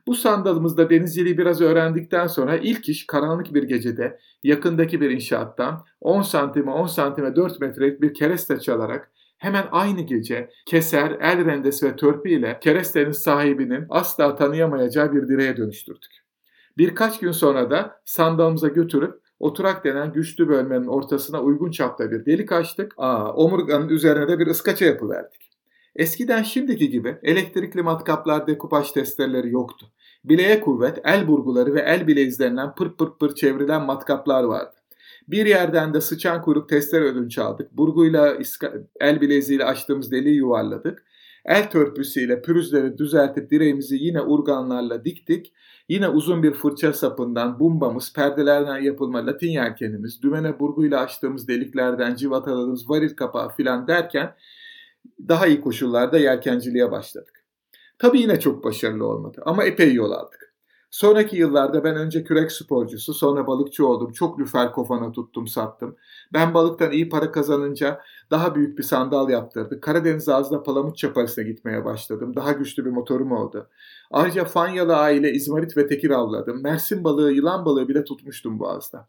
Bu 0.07 0.15
sandalımızda 0.15 0.91
denizciliği 0.91 1.39
biraz 1.39 1.61
öğrendikten 1.61 2.27
sonra 2.27 2.57
ilk 2.57 2.89
iş 2.89 3.07
karanlık 3.07 3.55
bir 3.55 3.63
gecede 3.63 4.19
yakındaki 4.45 5.01
bir 5.01 5.11
inşaattan 5.11 5.85
10 6.01 6.23
santime 6.23 6.71
10 6.71 6.87
santime 6.87 7.37
4 7.37 7.61
metrelik 7.61 8.03
bir 8.03 8.15
kereste 8.15 8.61
çalarak 8.61 9.11
hemen 9.39 9.65
aynı 9.73 10.01
gece 10.01 10.51
keser, 10.67 11.11
el 11.21 11.45
rendesi 11.45 11.87
ve 11.87 11.97
törpüyle 11.97 12.59
kerestenin 12.61 13.11
sahibinin 13.11 13.87
asla 13.89 14.37
tanıyamayacağı 14.37 15.13
bir 15.13 15.29
direğe 15.29 15.57
dönüştürdük. 15.57 16.23
Birkaç 16.79 17.21
gün 17.21 17.33
sonra 17.33 17.71
da 17.71 18.01
sandalımıza 18.05 18.69
götürüp 18.69 19.23
oturak 19.41 19.85
denen 19.85 20.13
güçlü 20.13 20.49
bölmenin 20.49 20.87
ortasına 20.87 21.43
uygun 21.43 21.71
çapta 21.71 22.11
bir 22.11 22.27
delik 22.27 22.53
açtık. 22.53 22.95
Aa, 22.97 23.33
omurganın 23.33 23.89
üzerine 23.89 24.29
de 24.29 24.39
bir 24.39 24.47
ıskaça 24.47 24.85
yapıverdik. 24.85 25.42
Eskiden 25.97 26.43
şimdiki 26.43 26.91
gibi 26.91 27.19
elektrikli 27.23 27.83
matkaplar 27.83 28.47
dekupaj 28.47 28.91
testereleri 28.93 29.51
yoktu. 29.51 29.87
Bileğe 30.25 30.61
kuvvet, 30.61 30.99
el 31.05 31.29
burguları 31.29 31.75
ve 31.75 31.81
el 31.81 32.07
bile 32.07 32.23
izlenilen 32.23 32.75
pır 32.75 32.93
pır 32.93 33.09
pır 33.21 33.35
çevrilen 33.35 33.83
matkaplar 33.83 34.45
vardı. 34.45 34.77
Bir 35.29 35.47
yerden 35.47 35.95
de 35.95 36.01
sıçan 36.01 36.43
kuyruk 36.43 36.69
testere 36.69 37.05
ödünç 37.05 37.39
aldık. 37.39 37.77
Burguyla 37.77 38.39
el 39.01 39.21
bileziğiyle 39.21 39.65
açtığımız 39.65 40.13
deliği 40.13 40.37
yuvarladık. 40.37 41.05
El 41.45 41.71
törpüsüyle 41.71 42.43
pürüzleri 42.43 42.99
düzeltip 42.99 43.51
direğimizi 43.51 43.97
yine 43.97 44.21
urganlarla 44.21 45.05
diktik. 45.05 45.53
Yine 45.89 46.09
uzun 46.09 46.43
bir 46.43 46.53
fırça 46.53 46.93
sapından 46.93 47.61
bumbamız, 47.61 48.13
perdelerden 48.13 48.79
yapılma 48.79 49.27
latin 49.27 49.51
yelkenimiz, 49.51 50.23
dümene 50.23 50.61
burguyla 50.61 51.01
açtığımız 51.01 51.49
deliklerden 51.49 52.15
civataladığımız 52.15 52.91
varil 52.91 53.17
kapağı 53.17 53.49
filan 53.49 53.87
derken 53.87 54.35
daha 55.29 55.47
iyi 55.47 55.61
koşullarda 55.61 56.19
yelkenciliğe 56.19 56.91
başladık. 56.91 57.45
Tabii 57.99 58.21
yine 58.21 58.41
çok 58.41 58.65
başarılı 58.65 59.07
olmadı 59.07 59.43
ama 59.47 59.65
epey 59.65 59.95
yol 59.95 60.11
aldık. 60.11 60.53
Sonraki 60.93 61.37
yıllarda 61.37 61.85
ben 61.85 61.97
önce 61.97 62.25
kürek 62.25 62.53
sporcusu 62.53 63.15
sonra 63.15 63.47
balıkçı 63.47 63.87
oldum. 63.87 64.13
Çok 64.13 64.41
lüfer 64.41 64.73
kofana 64.73 65.13
tuttum 65.13 65.47
sattım. 65.47 65.97
Ben 66.33 66.55
balıktan 66.55 66.93
iyi 66.93 67.09
para 67.09 67.33
kazanınca 67.33 68.01
daha 68.31 68.55
büyük 68.55 68.79
bir 68.79 68.83
sandal 68.83 69.31
yaptırdık. 69.31 69.83
Karadeniz 69.83 70.29
ağzına 70.29 70.63
palamut 70.63 70.97
çaparısına 70.97 71.45
gitmeye 71.45 71.85
başladım. 71.85 72.37
Daha 72.37 72.53
güçlü 72.53 72.85
bir 72.85 72.91
motorum 72.91 73.33
oldu. 73.33 73.69
Ayrıca 74.11 74.45
Fanyalı 74.45 74.97
aile 74.97 75.33
izmarit 75.33 75.77
ve 75.77 75.87
tekir 75.87 76.11
avladım. 76.11 76.63
Mersin 76.63 77.05
balığı, 77.05 77.33
yılan 77.33 77.65
balığı 77.65 77.89
bile 77.89 78.05
tutmuştum 78.05 78.59
boğazda. 78.59 79.09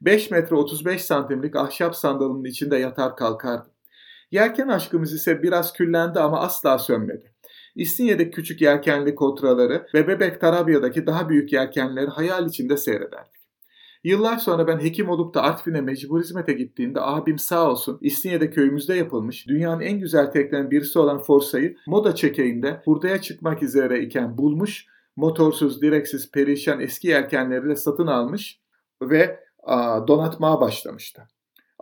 5 0.00 0.30
metre 0.30 0.56
35 0.56 1.04
santimlik 1.04 1.56
ahşap 1.56 1.96
sandalımın 1.96 2.44
içinde 2.44 2.76
yatar 2.76 3.16
kalkardım. 3.16 3.71
Yelken 4.32 4.68
aşkımız 4.68 5.12
ise 5.12 5.42
biraz 5.42 5.72
küllendi 5.72 6.20
ama 6.20 6.40
asla 6.40 6.78
sönmedi. 6.78 7.32
İstinye'deki 7.74 8.30
küçük 8.30 8.60
yelkenli 8.60 9.14
kotraları 9.14 9.86
ve 9.94 10.08
Bebek 10.08 10.40
Tarabya'daki 10.40 11.06
daha 11.06 11.28
büyük 11.28 11.52
yelkenleri 11.52 12.06
hayal 12.06 12.46
içinde 12.46 12.76
seyrederdik. 12.76 13.42
Yıllar 14.04 14.36
sonra 14.36 14.66
ben 14.66 14.78
hekim 14.78 15.08
olup 15.08 15.34
da 15.34 15.42
Artvin'e 15.42 15.80
mecbur 15.80 16.20
hizmete 16.20 16.52
gittiğimde 16.52 17.00
abim 17.00 17.38
sağ 17.38 17.70
olsun 17.70 17.98
İstinye'de 18.00 18.50
köyümüzde 18.50 18.94
yapılmış 18.94 19.48
dünyanın 19.48 19.80
en 19.80 20.00
güzel 20.00 20.30
teknenin 20.30 20.70
birisi 20.70 20.98
olan 20.98 21.22
Forsa'yı 21.22 21.76
moda 21.86 22.14
çekeğinde 22.14 22.82
hurdaya 22.84 23.20
çıkmak 23.20 23.62
üzere 23.62 24.00
iken 24.00 24.38
bulmuş, 24.38 24.86
motorsuz, 25.16 25.82
direksiz, 25.82 26.30
perişan 26.30 26.80
eski 26.80 27.08
yelkenleriyle 27.08 27.76
satın 27.76 28.06
almış 28.06 28.60
ve 29.02 29.40
donatmaya 30.08 30.60
başlamıştı. 30.60 31.22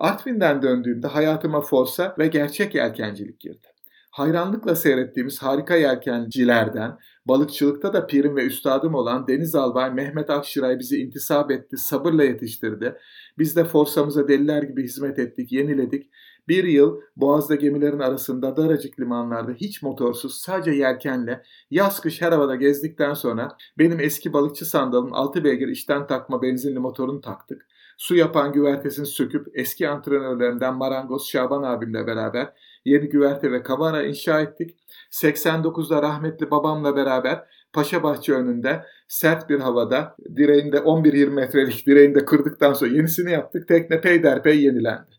Artvin'den 0.01 0.63
döndüğümde 0.63 1.07
hayatıma 1.07 1.61
Forsa 1.61 2.15
ve 2.19 2.27
gerçek 2.27 2.75
yelkencilik 2.75 3.41
girdi. 3.41 3.67
Hayranlıkla 4.11 4.77
seyrettiğimiz 4.77 5.43
harika 5.43 5.77
yelkencilerden, 5.77 6.99
balıkçılıkta 7.27 7.93
da 7.93 8.07
pirim 8.07 8.37
ve 8.37 8.47
üstadım 8.47 8.95
olan 8.95 9.27
Deniz 9.27 9.55
Albay 9.55 9.91
Mehmet 9.91 10.31
Akşiray 10.31 10.79
bizi 10.79 10.97
intisap 10.97 11.51
etti, 11.51 11.77
sabırla 11.77 12.25
yetiştirdi. 12.25 12.97
Biz 13.39 13.57
de 13.57 13.65
Forsa'mıza 13.65 14.29
deliler 14.29 14.63
gibi 14.63 14.85
hizmet 14.85 15.19
ettik, 15.19 15.53
yeniledik. 15.53 16.11
Bir 16.49 16.65
yıl 16.65 17.01
Boğaz'da 17.17 17.55
gemilerin 17.55 17.99
arasında 17.99 18.57
daracık 18.57 19.01
limanlarda 19.01 19.53
hiç 19.53 19.83
motorsuz 19.83 20.35
sadece 20.35 20.71
yelkenle 20.71 21.43
yaz 21.71 22.01
kış 22.01 22.23
her 22.23 22.33
havada 22.33 22.55
gezdikten 22.55 23.15
sonra 23.15 23.57
benim 23.79 24.01
eski 24.01 24.33
balıkçı 24.33 24.65
sandalın 24.65 25.11
altı 25.11 25.45
beygir 25.45 25.69
içten 25.69 26.07
takma 26.07 26.43
benzinli 26.43 26.79
motorunu 26.79 27.21
taktık. 27.21 27.70
Su 28.01 28.17
yapan 28.17 28.53
güvertesini 28.53 29.07
söküp 29.07 29.47
eski 29.55 29.89
antrenörlerimden 29.89 30.75
Marangoz 30.75 31.29
Şaban 31.29 31.63
abimle 31.63 32.07
beraber 32.07 32.53
yeni 32.85 33.09
güverte 33.09 33.53
ve 33.53 33.63
kamera 33.63 34.03
inşa 34.03 34.41
ettik. 34.41 34.77
89'da 35.11 36.03
rahmetli 36.03 36.51
babamla 36.51 36.97
beraber 36.97 37.45
Paşabahçe 37.73 38.33
önünde 38.35 38.85
sert 39.09 39.51
bir 39.51 39.61
havada 39.61 40.17
direğinde 40.37 40.77
11-20 40.77 41.31
metrelik 41.31 41.87
direğinde 41.87 42.25
kırdıktan 42.25 42.73
sonra 42.73 42.91
yenisini 42.91 43.33
yaptık. 43.33 43.69
Tekne 43.69 44.01
peyderpey 44.01 44.63
yenilendi. 44.63 45.11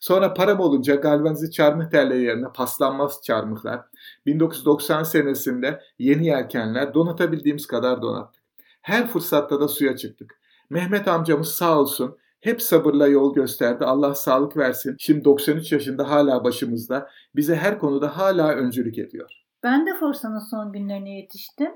Sonra 0.00 0.34
param 0.34 0.60
olunca 0.60 0.94
galvanize 0.94 1.50
çarmıh 1.50 1.90
telleri 1.90 2.22
yerine 2.22 2.46
paslanmaz 2.54 3.20
çarmıhlar, 3.24 3.80
1990 4.26 5.02
senesinde 5.02 5.80
yeni 5.98 6.26
yelkenler 6.26 6.94
donatabildiğimiz 6.94 7.66
kadar 7.66 8.02
donattık. 8.02 8.42
Her 8.82 9.06
fırsatta 9.06 9.60
da 9.60 9.68
suya 9.68 9.96
çıktık. 9.96 10.40
Mehmet 10.70 11.08
amcamız 11.08 11.48
sağ 11.48 11.78
olsun 11.78 12.16
hep 12.40 12.62
sabırla 12.62 13.06
yol 13.08 13.34
gösterdi. 13.34 13.84
Allah 13.84 14.14
sağlık 14.14 14.56
versin. 14.56 14.96
Şimdi 14.98 15.24
93 15.24 15.72
yaşında 15.72 16.10
hala 16.10 16.44
başımızda. 16.44 17.08
Bize 17.36 17.56
her 17.56 17.78
konuda 17.78 18.16
hala 18.16 18.48
öncülük 18.54 18.98
ediyor. 18.98 19.30
Ben 19.62 19.86
de 19.86 19.94
Forsa'nın 19.94 20.50
son 20.50 20.72
günlerine 20.72 21.16
yetiştim. 21.16 21.70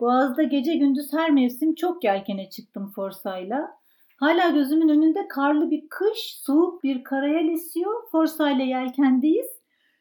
Boğaz'da 0.00 0.42
gece 0.42 0.74
gündüz 0.74 1.12
her 1.12 1.30
mevsim 1.30 1.74
çok 1.74 2.04
yelkene 2.04 2.50
çıktım 2.50 2.92
Forsa'yla. 2.94 3.70
Hala 4.16 4.50
gözümün 4.50 4.88
önünde 4.88 5.28
karlı 5.28 5.70
bir 5.70 5.88
kış, 5.88 6.38
soğuk 6.42 6.84
bir 6.84 7.04
karayel 7.04 7.48
esiyor. 7.48 8.08
Forsa'yla 8.12 8.64
yelkendeyiz. 8.64 9.46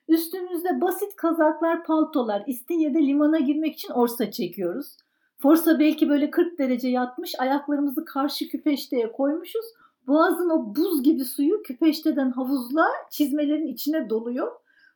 Üstümüzde 0.08 0.82
basit 0.82 1.16
kazaklar, 1.16 1.84
paltolar. 1.84 2.44
İstinye'de 2.48 3.00
limana 3.00 3.40
girmek 3.40 3.74
için 3.74 3.94
orsa 3.94 4.32
çekiyoruz. 4.32 4.98
Forsa 5.38 5.80
belki 5.80 6.10
böyle 6.10 6.32
40 6.32 6.60
derece 6.60 6.90
yatmış. 6.90 7.34
Ayaklarımızı 7.40 8.06
karşı 8.06 8.48
küpeşteye 8.50 9.12
koymuşuz. 9.12 9.66
Boğazın 10.08 10.50
o 10.50 10.76
buz 10.76 11.04
gibi 11.04 11.26
suyu 11.26 11.62
küpeşteden 11.62 12.32
havuzla 12.32 12.88
çizmelerin 13.12 13.68
içine 13.68 14.10
doluyor. 14.10 14.52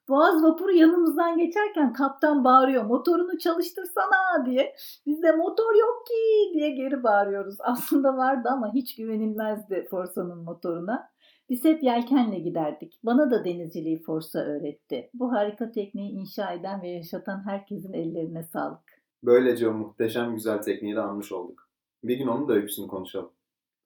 Boğaz 0.10 0.44
vapuru 0.44 0.72
yanımızdan 0.72 1.38
geçerken 1.38 1.94
kaptan 1.94 2.44
bağırıyor 2.44 2.84
motorunu 2.86 3.38
çalıştırsana 3.38 4.46
diye. 4.46 4.76
Biz 5.06 5.24
de 5.24 5.32
motor 5.32 5.76
yok 5.76 6.08
ki 6.08 6.54
diye 6.54 6.70
geri 6.70 7.04
bağırıyoruz. 7.04 7.56
Aslında 7.64 8.18
vardı 8.18 8.50
ama 8.52 8.74
hiç 8.74 8.96
güvenilmezdi 8.96 9.88
Forsa'nın 9.90 10.44
motoruna. 10.44 11.10
Biz 11.50 11.66
hep 11.66 11.84
yelkenle 11.84 12.40
giderdik. 12.40 13.00
Bana 13.04 13.32
da 13.32 13.46
denizciliği 13.46 14.02
Forsa 14.04 14.40
öğretti. 14.40 15.10
Bu 15.14 15.32
harika 15.32 15.72
tekniği 15.72 16.12
inşa 16.12 16.52
eden 16.52 16.82
ve 16.82 16.90
yaşatan 16.90 17.46
herkesin 17.46 17.94
ellerine 17.94 18.44
sağlık. 18.44 19.02
Böylece 19.24 19.70
o 19.70 19.74
muhteşem 19.74 20.34
güzel 20.36 20.62
tekniği 20.62 20.96
de 20.96 21.02
anmış 21.02 21.32
olduk. 21.32 21.70
Bir 22.04 22.18
gün 22.18 22.28
onun 22.28 22.48
da 22.48 22.54
öyküsünü 22.54 22.88
konuşalım. 22.88 23.32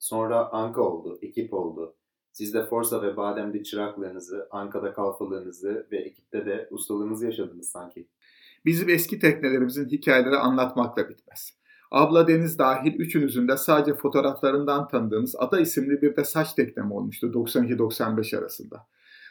Sonra 0.04 0.50
Anka 0.52 0.82
oldu, 0.82 1.20
ekip 1.22 1.54
oldu. 1.54 1.96
Siz 2.32 2.54
de 2.54 2.66
Forsa 2.66 3.02
ve 3.02 3.18
Badem'de 3.18 3.63
çıraklığınızı, 3.63 4.48
Anka'da 4.52 4.94
kalfalığınızı 4.94 5.88
ve 5.92 5.98
ekipte 5.98 6.46
de 6.46 6.68
ustalığınızı 6.72 7.26
yaşadınız 7.26 7.70
sanki. 7.70 8.08
Bizim 8.66 8.89
eski 8.89 9.20
teknelerimizin 9.20 9.89
hikayeleri 9.89 10.36
anlatmakla 10.36 11.10
bitmez. 11.10 11.54
Abla 11.92 12.28
Deniz 12.28 12.60
dahil 12.60 12.94
üçünüzün 12.94 13.48
de 13.48 13.58
sadece 13.58 13.94
fotoğraflarından 13.94 14.88
tanıdığınız 14.88 15.36
Ada 15.39 15.60
isimli 15.60 16.02
bir 16.02 16.16
de 16.16 16.24
saç 16.24 16.54
teknem 16.54 16.92
olmuştu 16.92 17.28
92-95 17.34 18.38
arasında. 18.38 18.88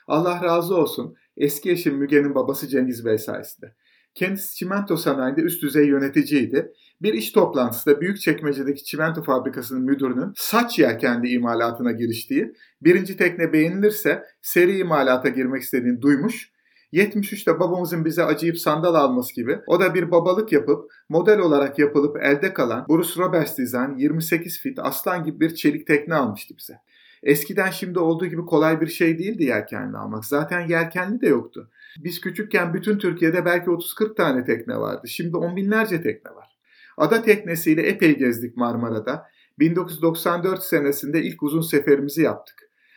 Allah 0.07 0.43
razı 0.43 0.77
olsun 0.77 1.17
eski 1.37 1.71
eşim 1.71 1.97
Müge'nin 1.97 2.35
babası 2.35 2.69
Cengiz 2.69 3.05
Bey 3.05 3.19
sayesinde. 3.19 3.75
Kendisi 4.15 4.57
çimento 4.57 4.97
sanayinde 4.97 5.41
üst 5.41 5.63
düzey 5.63 5.87
yöneticiydi. 5.87 6.73
Bir 7.03 7.15
iş 7.15 7.33
toplantısında 7.33 8.01
Büyükçekmece'deki 8.01 8.85
çimento 8.85 9.23
fabrikasının 9.23 9.83
müdürünün 9.83 10.33
saç 10.37 10.79
yelkenli 10.79 11.29
imalatına 11.29 11.93
giriştiği, 11.93 12.53
birinci 12.83 13.17
tekne 13.17 13.53
beğenilirse 13.53 14.23
seri 14.43 14.79
imalata 14.79 15.29
girmek 15.29 15.63
istediğini 15.63 16.03
duymuş 16.03 16.53
73'te 16.93 17.61
babamızın 17.61 18.05
bize 18.05 18.25
acıyıp 18.25 18.59
sandal 18.59 18.95
alması 18.95 19.35
gibi 19.35 19.59
o 19.67 19.81
da 19.81 19.95
bir 19.95 20.11
babalık 20.11 20.53
yapıp 20.53 20.93
model 21.09 21.39
olarak 21.39 21.79
yapılıp 21.79 22.17
elde 22.23 22.55
kalan 22.55 22.87
Bruce 22.89 23.21
Roberts 23.23 23.59
Design 23.59 23.97
28 23.97 24.61
fit 24.61 24.79
aslan 24.79 25.25
gibi 25.25 25.41
bir 25.41 25.55
çelik 25.55 25.87
tekne 25.87 26.15
almıştı 26.15 26.55
bize. 26.59 26.75
Eskiden 27.23 27.71
şimdi 27.71 27.99
olduğu 27.99 28.27
gibi 28.27 28.43
kolay 28.47 28.81
bir 28.81 28.87
şey 28.87 29.19
değildi 29.19 29.45
yelkenli 29.45 29.97
almak. 29.97 30.25
Zaten 30.25 30.69
yelkenli 30.69 31.21
de 31.21 31.27
yoktu. 31.27 31.71
Biz 31.99 32.21
küçükken 32.21 32.75
bütün 32.75 32.99
Türkiye'de 32.99 33.45
belki 33.45 33.71
30-40 33.71 34.15
tane 34.15 34.45
tekne 34.45 34.77
vardı. 34.77 35.09
Şimdi 35.09 35.37
on 35.37 35.57
binlerce 35.57 36.03
tekne 36.03 36.31
var. 36.31 36.59
Ada 36.97 37.23
teknesiyle 37.23 37.83
epey 37.83 38.19
gezdik 38.19 38.57
Marmara'da. 38.57 39.27
1994 39.59 40.63
senesinde 40.63 41.23
ilk 41.23 41.43
uzun 41.43 41.61
seferimizi 41.61 42.23
yaptık. 42.23 42.57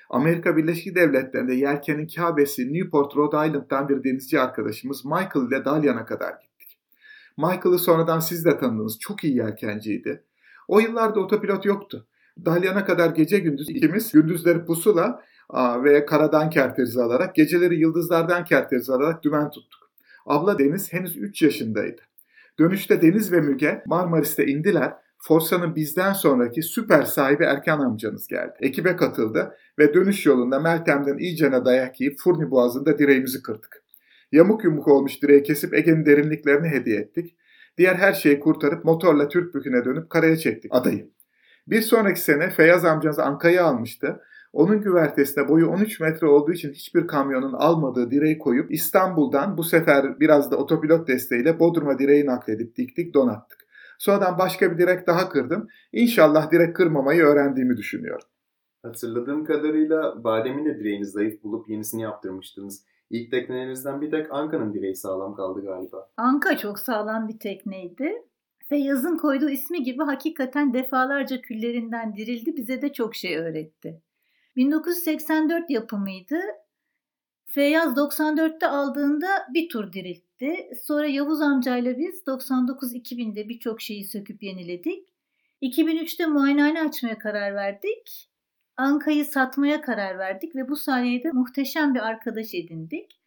Amerika 0.10 0.58
Birleşik 0.58 0.96
Devletleri'nde 0.96 1.54
yelkenin 1.54 2.08
Kabe'si 2.08 2.74
Newport, 2.74 3.16
Rhode 3.16 3.48
Island'dan 3.48 3.90
bir 3.90 4.04
denizci 4.04 4.40
arkadaşımız 4.40 5.06
Michael 5.06 5.48
ile 5.48 5.66
Dalyan'a 5.66 6.06
kadar 6.06 6.32
gittik. 6.32 6.80
Michael'ı 7.38 7.80
sonradan 7.80 8.20
siz 8.20 8.46
de 8.46 8.58
tanıdınız. 8.58 9.00
Çok 9.00 9.24
iyi 9.24 9.38
yelkenciydi. 9.38 10.24
O 10.68 10.80
yıllarda 10.80 11.20
otopilot 11.20 11.66
yoktu. 11.66 12.08
Dalyan'a 12.46 12.86
kadar 12.86 13.10
gece 13.10 13.40
gündüz 13.40 13.70
ikimiz 13.70 14.12
gündüzleri 14.12 14.66
pusula 14.66 15.24
ve 15.54 16.06
karadan 16.06 16.50
kerterizi 16.50 17.02
alarak, 17.02 17.36
geceleri 17.36 17.76
yıldızlardan 17.76 18.46
kerterizi 18.46 18.94
alarak 18.94 19.24
dümen 19.24 19.50
tuttuk. 19.50 19.92
Abla 20.26 20.60
Deniz 20.60 20.94
henüz 20.94 21.18
3 21.18 21.42
yaşındaydı. 21.42 22.02
Dönüşte 22.60 23.02
Deniz 23.02 23.32
ve 23.32 23.42
Müge 23.42 23.84
Marmaris'te 23.86 24.46
indiler. 24.46 24.94
Forsa'nın 25.18 25.76
bizden 25.76 26.14
sonraki 26.14 26.64
süper 26.64 27.04
sahibi 27.04 27.44
Erkan 27.44 27.80
amcanız 27.80 28.28
geldi. 28.28 28.54
Ekibe 28.60 28.96
katıldı 28.96 29.56
ve 29.80 29.94
dönüş 29.94 30.26
yolunda 30.26 30.60
Meltem'den 30.60 31.18
iyicene 31.18 31.66
dayak 31.66 32.02
yiyip 32.02 32.20
Furni 32.20 32.52
Boğazı'nda 32.52 32.98
direğimizi 32.98 33.42
kırdık. 33.42 33.84
Yamuk 34.32 34.64
yumuk 34.64 34.88
olmuş 34.88 35.22
direği 35.22 35.44
kesip 35.44 35.74
Ege'nin 35.74 36.06
derinliklerini 36.06 36.68
hediye 36.70 37.00
ettik. 37.00 37.36
Diğer 37.78 37.96
her 37.96 38.14
şeyi 38.14 38.40
kurtarıp 38.40 38.86
motorla 38.86 39.28
Türkbükü'ne 39.28 39.86
dönüp 39.86 40.10
karaya 40.10 40.38
çektik 40.38 40.72
adayı. 40.76 41.10
Bir 41.68 41.82
sonraki 41.82 42.22
sene 42.22 42.50
Feyyaz 42.50 42.86
amcanız 42.86 43.20
Anka'yı 43.20 43.64
almıştı. 43.64 44.22
Onun 44.56 44.82
güvertesine 44.82 45.48
boyu 45.48 45.68
13 45.68 46.00
metre 46.00 46.28
olduğu 46.28 46.52
için 46.52 46.72
hiçbir 46.72 47.08
kamyonun 47.08 47.54
almadığı 47.54 48.12
direği 48.12 48.38
koyup 48.38 48.72
İstanbul'dan 48.72 49.58
bu 49.58 49.64
sefer 49.64 50.20
biraz 50.20 50.52
da 50.52 50.58
otopilot 50.58 51.08
desteğiyle 51.08 51.60
Bodrum'a 51.60 52.00
direği 52.00 52.26
nakledip 52.26 52.76
diktik 52.76 53.14
donattık. 53.14 53.60
Sonradan 54.00 54.38
başka 54.38 54.72
bir 54.72 54.78
direk 54.78 55.08
daha 55.08 55.30
kırdım. 55.30 55.68
İnşallah 55.94 56.52
direk 56.52 56.76
kırmamayı 56.76 57.24
öğrendiğimi 57.24 57.78
düşünüyorum. 57.78 58.28
Hatırladığım 58.84 59.46
kadarıyla 59.46 60.24
Badem'in 60.24 60.66
de 60.66 60.80
direğini 60.80 61.06
zayıf 61.06 61.44
bulup 61.44 61.70
yenisini 61.70 62.02
yaptırmıştınız. 62.02 62.86
İlk 63.10 63.32
teknelerinizden 63.32 64.02
bir 64.02 64.12
tek 64.12 64.28
Anka'nın 64.32 64.74
direği 64.74 64.96
sağlam 64.96 65.36
kaldı 65.36 65.62
galiba. 65.66 66.10
Anka 66.18 66.58
çok 66.58 66.80
sağlam 66.80 67.28
bir 67.28 67.40
tekneydi. 67.40 68.14
Ve 68.72 68.78
yazın 68.78 69.18
koyduğu 69.18 69.50
ismi 69.50 69.84
gibi 69.84 70.04
hakikaten 70.04 70.74
defalarca 70.74 71.42
küllerinden 71.42 72.16
dirildi. 72.16 72.56
Bize 72.58 72.82
de 72.82 72.94
çok 72.94 73.16
şey 73.16 73.38
öğretti. 73.38 74.02
1984 74.56 75.70
yapımıydı. 75.70 76.40
Feyyaz 77.46 77.98
94'te 77.98 78.68
aldığında 78.68 79.28
bir 79.54 79.70
tur 79.70 79.94
diriltti. 79.94 80.70
Sonra 80.84 81.08
Yavuz 81.08 81.42
amcayla 81.42 81.98
biz 81.98 82.24
99-2000'de 82.28 83.50
birçok 83.50 83.82
şeyi 83.82 84.06
söküp 84.06 84.44
yeniledik. 84.44 85.10
2003'te 85.62 86.26
muayenehane 86.26 86.82
açmaya 86.82 87.18
karar 87.18 87.56
verdik. 87.56 88.30
Anka'yı 88.78 89.26
satmaya 89.26 89.82
karar 89.82 90.18
verdik 90.18 90.56
ve 90.56 90.70
bu 90.70 90.76
sayede 90.76 91.32
muhteşem 91.32 91.96
bir 91.96 92.00
arkadaş 92.00 92.54
edindik. 92.54 93.20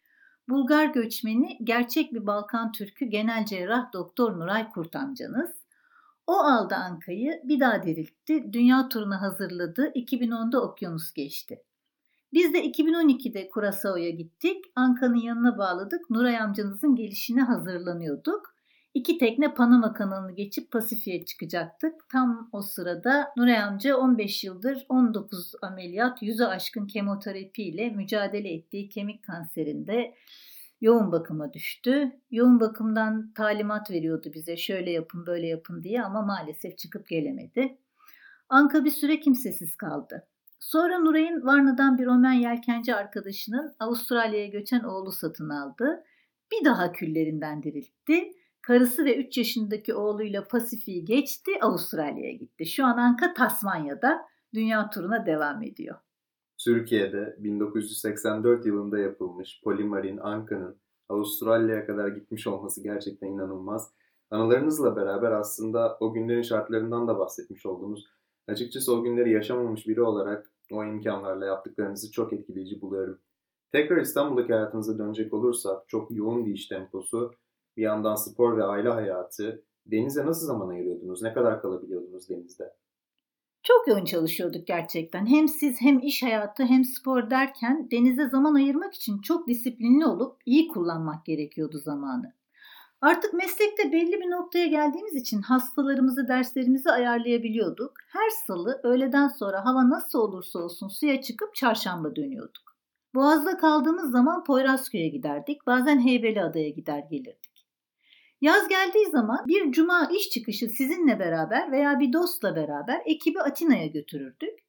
Bulgar 0.49 0.85
göçmeni, 0.85 1.57
gerçek 1.63 2.13
bir 2.13 2.27
Balkan 2.27 2.71
Türk'ü 2.71 3.05
genel 3.05 3.45
cerrah 3.45 3.93
Doktor 3.93 4.39
Nuray 4.39 4.69
Kurt 4.69 4.95
amcanız. 4.95 5.58
O 6.29 6.37
aldı 6.37 6.75
Anka'yı, 6.75 7.41
bir 7.43 7.59
daha 7.59 7.83
diriltti, 7.83 8.53
dünya 8.53 8.89
turuna 8.89 9.21
hazırladı, 9.21 9.91
2010'da 9.95 10.61
okyanus 10.61 11.13
geçti. 11.13 11.63
Biz 12.33 12.53
de 12.53 12.65
2012'de 12.65 13.49
Kurasao'ya 13.49 14.09
gittik. 14.09 14.65
Anka'nın 14.75 15.15
yanına 15.15 15.57
bağladık. 15.57 16.09
Nuray 16.09 16.37
amcanızın 16.37 16.95
gelişine 16.95 17.41
hazırlanıyorduk. 17.41 18.55
İki 18.93 19.17
tekne 19.17 19.53
Panama 19.53 19.93
kanalını 19.93 20.31
geçip 20.31 20.71
Pasifik'e 20.71 21.25
çıkacaktık. 21.25 22.09
Tam 22.09 22.49
o 22.51 22.61
sırada 22.61 23.31
Nuray 23.37 23.57
amca 23.57 23.97
15 23.97 24.43
yıldır 24.43 24.85
19 24.89 25.51
ameliyat, 25.61 26.21
100'e 26.21 26.47
aşkın 26.47 26.87
kemoterapi 26.87 27.63
ile 27.63 27.89
mücadele 27.89 28.53
ettiği 28.53 28.89
kemik 28.89 29.23
kanserinde 29.23 30.15
yoğun 30.81 31.11
bakıma 31.11 31.53
düştü. 31.53 32.11
Yoğun 32.31 32.59
bakımdan 32.59 33.33
talimat 33.33 33.91
veriyordu 33.91 34.31
bize 34.33 34.57
şöyle 34.57 34.91
yapın 34.91 35.25
böyle 35.25 35.47
yapın 35.47 35.83
diye 35.83 36.03
ama 36.03 36.21
maalesef 36.21 36.77
çıkıp 36.77 37.07
gelemedi. 37.07 37.77
Anka 38.49 38.85
bir 38.85 38.91
süre 38.91 39.19
kimsesiz 39.19 39.75
kaldı. 39.75 40.27
Sonra 40.59 40.99
Nuray'ın 40.99 41.45
Varna'dan 41.45 41.97
bir 41.97 42.05
Romen 42.05 42.33
yelkenci 42.33 42.95
arkadaşının 42.95 43.75
Avustralya'ya 43.79 44.47
göçen 44.47 44.83
oğlu 44.83 45.11
satın 45.11 45.49
aldı. 45.49 46.03
Bir 46.51 46.65
daha 46.65 46.91
küllerinden 46.91 47.63
diriltti. 47.63 48.31
Karısı 48.61 49.05
ve 49.05 49.17
3 49.17 49.37
yaşındaki 49.37 49.93
oğluyla 49.93 50.47
Pasifik'i 50.47 51.05
geçti, 51.05 51.51
Avustralya'ya 51.61 52.31
gitti. 52.31 52.65
Şu 52.65 52.85
an 52.85 52.97
Anka 52.97 53.33
Tasmanya'da 53.33 54.21
dünya 54.53 54.89
turuna 54.89 55.25
devam 55.25 55.63
ediyor. 55.63 55.95
Türkiye'de 56.59 57.35
1984 57.39 58.65
yılında 58.65 58.99
yapılmış 58.99 59.61
Polimarin 59.63 60.17
Anka'nın 60.17 60.77
Avustralya'ya 61.09 61.85
kadar 61.85 62.07
gitmiş 62.07 62.47
olması 62.47 62.83
gerçekten 62.83 63.27
inanılmaz. 63.27 63.93
Anılarınızla 64.31 64.95
beraber 64.95 65.31
aslında 65.31 65.97
o 65.99 66.13
günlerin 66.13 66.41
şartlarından 66.41 67.07
da 67.07 67.19
bahsetmiş 67.19 67.65
oldunuz. 67.65 68.05
Açıkçası 68.47 68.93
o 68.95 69.03
günleri 69.03 69.31
yaşamamış 69.31 69.87
biri 69.87 70.01
olarak 70.01 70.51
o 70.71 70.85
imkanlarla 70.85 71.45
yaptıklarınızı 71.45 72.11
çok 72.11 72.33
etkileyici 72.33 72.81
buluyorum. 72.81 73.19
Tekrar 73.71 74.01
İstanbul'daki 74.01 74.53
hayatınıza 74.53 74.97
dönecek 74.97 75.33
olursak 75.33 75.89
çok 75.89 76.11
yoğun 76.11 76.45
bir 76.45 76.53
iş 76.53 76.67
temposu, 76.67 77.33
bir 77.77 77.81
yandan 77.81 78.15
spor 78.15 78.57
ve 78.57 78.63
aile 78.63 78.89
hayatı. 78.89 79.63
Denize 79.85 80.25
nasıl 80.25 80.47
zaman 80.47 80.69
ayırıyordunuz? 80.69 81.21
Ne 81.21 81.33
kadar 81.33 81.61
kalabiliyordunuz 81.61 82.29
denizde? 82.29 82.73
Çok 83.63 83.87
yoğun 83.87 84.05
çalışıyorduk 84.05 84.67
gerçekten. 84.67 85.25
Hem 85.25 85.47
siz 85.47 85.81
hem 85.81 85.99
iş 85.99 86.23
hayatı 86.23 86.63
hem 86.63 86.83
spor 86.85 87.29
derken 87.29 87.87
denize 87.91 88.29
zaman 88.29 88.53
ayırmak 88.53 88.93
için 88.93 89.21
çok 89.21 89.47
disiplinli 89.47 90.05
olup 90.05 90.37
iyi 90.45 90.67
kullanmak 90.67 91.25
gerekiyordu 91.25 91.77
zamanı. 91.77 92.33
Artık 93.01 93.33
meslekte 93.33 93.91
belli 93.91 94.11
bir 94.11 94.31
noktaya 94.31 94.67
geldiğimiz 94.67 95.15
için 95.15 95.41
hastalarımızı, 95.41 96.27
derslerimizi 96.27 96.91
ayarlayabiliyorduk. 96.91 97.93
Her 98.07 98.29
salı 98.47 98.79
öğleden 98.83 99.27
sonra 99.27 99.65
hava 99.65 99.89
nasıl 99.89 100.19
olursa 100.19 100.59
olsun 100.59 100.87
suya 100.87 101.21
çıkıp 101.21 101.55
çarşamba 101.55 102.15
dönüyorduk. 102.15 102.69
Boğaz'da 103.15 103.57
kaldığımız 103.57 104.11
zaman 104.11 104.43
Poyrazköy'e 104.43 105.07
giderdik. 105.07 105.67
Bazen 105.67 105.99
Heybeliada'ya 105.99 106.69
gider 106.69 107.03
gelirdik. 107.11 107.48
Yaz 108.41 108.67
geldiği 108.67 109.05
zaman 109.11 109.47
bir 109.47 109.71
cuma 109.71 110.09
iş 110.17 110.29
çıkışı 110.29 110.67
sizinle 110.67 111.19
beraber 111.19 111.71
veya 111.71 111.99
bir 111.99 112.13
dostla 112.13 112.55
beraber 112.55 113.01
ekibi 113.05 113.41
Atina'ya 113.41 113.85
götürürdük. 113.85 114.59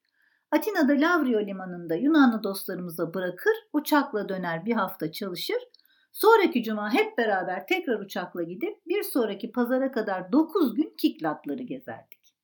Atina'da 0.50 0.92
Lavrio 0.92 1.46
limanında 1.46 1.94
Yunanlı 1.94 2.42
dostlarımıza 2.42 3.14
bırakır, 3.14 3.54
uçakla 3.72 4.28
döner 4.28 4.66
bir 4.66 4.72
hafta 4.72 5.12
çalışır, 5.12 5.58
Sonraki 6.12 6.62
cuma 6.62 6.94
hep 6.94 7.18
beraber 7.18 7.66
tekrar 7.66 8.00
uçakla 8.00 8.42
gidip 8.42 8.86
bir 8.86 9.02
sonraki 9.02 9.52
pazara 9.52 9.92
kadar 9.92 10.32
9 10.32 10.74
gün 10.74 10.94
kiklatları 10.98 11.62
gezerdik. 11.62 12.34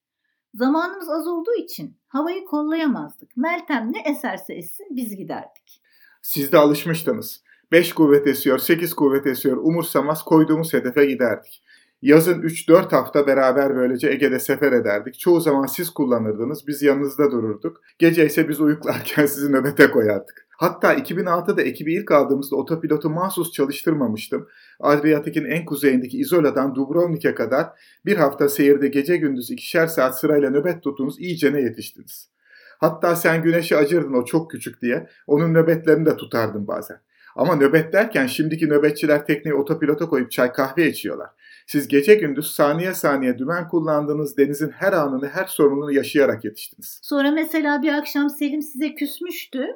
Zamanımız 0.54 1.08
az 1.08 1.26
olduğu 1.26 1.54
için 1.54 1.96
havayı 2.08 2.44
kollayamazdık. 2.44 3.36
Meltem 3.36 3.92
ne 3.92 4.00
eserse 4.10 4.54
essin 4.54 4.86
biz 4.90 5.16
giderdik. 5.16 5.82
Siz 6.22 6.52
de 6.52 6.58
alışmıştınız. 6.58 7.42
5 7.72 7.92
kuvvet 7.92 8.26
esiyor, 8.26 8.59
8 8.59 8.94
kuvvet 8.94 9.26
esiyor 9.26 9.57
umursamaz 9.57 10.22
koyduğumuz 10.22 10.74
hedefe 10.74 11.07
giderdik. 11.07 11.62
Yazın 12.02 12.42
3-4 12.42 12.90
hafta 12.90 13.26
beraber 13.26 13.76
böylece 13.76 14.09
Ege'de 14.09 14.38
sefer 14.38 14.72
ederdik. 14.72 15.18
Çoğu 15.18 15.40
zaman 15.40 15.66
siz 15.66 15.90
kullanırdınız, 15.90 16.66
biz 16.66 16.83
yanınızda 16.83 17.31
dururduk. 17.31 17.81
Gece 17.98 18.26
ise 18.26 18.48
biz 18.48 18.61
uyuklarken 18.61 19.26
sizi 19.26 19.52
nöbete 19.52 19.90
koyardık. 19.90 20.46
Hatta 20.59 20.94
2006'da 20.94 21.62
ekibi 21.62 21.94
ilk 21.94 22.11
aldığımızda 22.11 22.57
otopilotu 22.57 23.11
mahsus 23.11 23.52
çalıştırmamıştım. 23.52 24.48
Adriyatik'in 24.81 25.44
en 25.44 25.64
kuzeyindeki 25.64 26.18
İzola'dan 26.18 26.74
Dubrovnik'e 26.74 27.35
kadar 27.35 27.66
bir 28.07 28.16
hafta 28.16 28.48
seyirde 28.48 28.88
gece 28.88 29.16
gündüz 29.16 29.50
ikişer 29.50 29.87
saat 29.87 30.20
sırayla 30.20 30.50
nöbet 30.50 30.83
tuttunuz, 30.83 31.20
iyicene 31.20 31.61
yetiştiniz. 31.61 32.31
Hatta 32.79 33.16
sen 33.16 33.42
güneşe 33.42 33.76
acırdın 33.76 34.12
o 34.12 34.24
çok 34.24 34.50
küçük 34.50 34.83
diye, 34.83 35.09
onun 35.26 35.55
nöbetlerini 35.55 36.07
de 36.07 36.16
tutardın 36.16 36.66
bazen. 36.66 37.00
Ama 37.37 37.57
nöbet 37.57 37.92
derken 37.92 38.27
şimdiki 38.27 38.68
nöbetçiler 38.68 39.27
tekneyi 39.27 39.55
otopilota 39.55 40.09
koyup 40.09 40.31
çay 40.31 40.53
kahve 40.53 40.88
içiyorlar. 40.88 41.31
Siz 41.66 41.88
gece 41.88 42.14
gündüz 42.14 42.51
saniye 42.51 42.94
saniye 42.94 43.38
dümen 43.38 43.68
kullandığınız 43.68 44.37
denizin 44.37 44.70
her 44.70 44.92
anını, 44.92 45.29
her 45.29 45.46
sorununu 45.46 45.92
yaşayarak 45.92 46.44
yetiştiniz. 46.44 47.01
Sonra 47.03 47.31
mesela 47.31 47.83
bir 47.83 47.92
akşam 47.92 48.31
Selim 48.31 48.62
size 48.62 48.94
küsmüştü. 48.94 49.66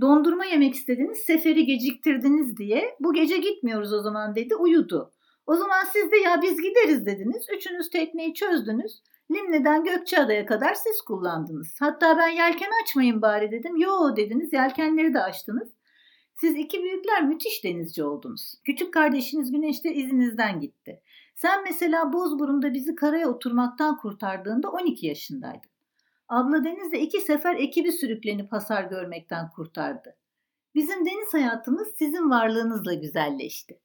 Dondurma 0.00 0.44
yemek 0.44 0.74
istediniz, 0.74 1.18
seferi 1.18 1.66
geciktirdiniz 1.66 2.56
diye. 2.56 2.96
Bu 3.00 3.12
gece 3.12 3.36
gitmiyoruz 3.36 3.92
o 3.92 4.00
zaman 4.00 4.36
dedi, 4.36 4.54
uyudu. 4.54 5.12
O 5.46 5.56
zaman 5.56 5.84
siz 5.92 6.12
de 6.12 6.16
ya 6.16 6.42
biz 6.42 6.62
gideriz 6.62 7.06
dediniz. 7.06 7.46
Üçünüz 7.56 7.90
tekneyi 7.90 8.34
çözdünüz. 8.34 9.02
Limne'den 9.30 9.84
Gökçeada'ya 9.84 10.46
kadar 10.46 10.74
siz 10.74 11.00
kullandınız. 11.00 11.76
Hatta 11.80 12.18
ben 12.18 12.28
yelken 12.28 12.70
açmayın 12.82 13.22
bari 13.22 13.50
dedim. 13.50 13.76
Yo 13.76 14.16
dediniz, 14.16 14.52
yelkenleri 14.52 15.14
de 15.14 15.20
açtınız. 15.20 15.77
Siz 16.40 16.56
iki 16.56 16.82
büyükler 16.82 17.24
müthiş 17.24 17.64
denizci 17.64 18.04
oldunuz. 18.04 18.54
Küçük 18.64 18.94
kardeşiniz 18.94 19.52
Güneş 19.52 19.84
de 19.84 19.94
izinizden 19.94 20.60
gitti. 20.60 21.02
Sen 21.34 21.64
mesela 21.64 22.12
Bozburun'da 22.12 22.74
bizi 22.74 22.94
karaya 22.94 23.28
oturmaktan 23.28 23.96
kurtardığında 23.96 24.70
12 24.70 25.06
yaşındaydın. 25.06 25.70
Abla 26.28 26.64
Deniz 26.64 26.92
de 26.92 27.00
iki 27.00 27.20
sefer 27.20 27.56
ekibi 27.56 27.92
sürüklenip 27.92 28.52
hasar 28.52 28.84
görmekten 28.84 29.50
kurtardı. 29.50 30.16
Bizim 30.74 31.06
deniz 31.06 31.34
hayatımız 31.34 31.88
sizin 31.98 32.30
varlığınızla 32.30 32.94
güzelleşti. 32.94 33.80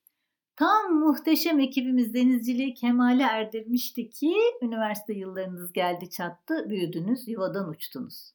Tam 0.55 0.99
muhteşem 0.99 1.59
ekibimiz 1.59 2.13
denizciliği 2.13 2.73
kemale 2.73 3.23
erdirmişti 3.23 4.09
ki 4.09 4.35
üniversite 4.61 5.13
yıllarınız 5.13 5.73
geldi 5.73 6.09
çattı, 6.09 6.69
büyüdünüz, 6.69 7.27
yuvadan 7.27 7.69
uçtunuz. 7.69 8.33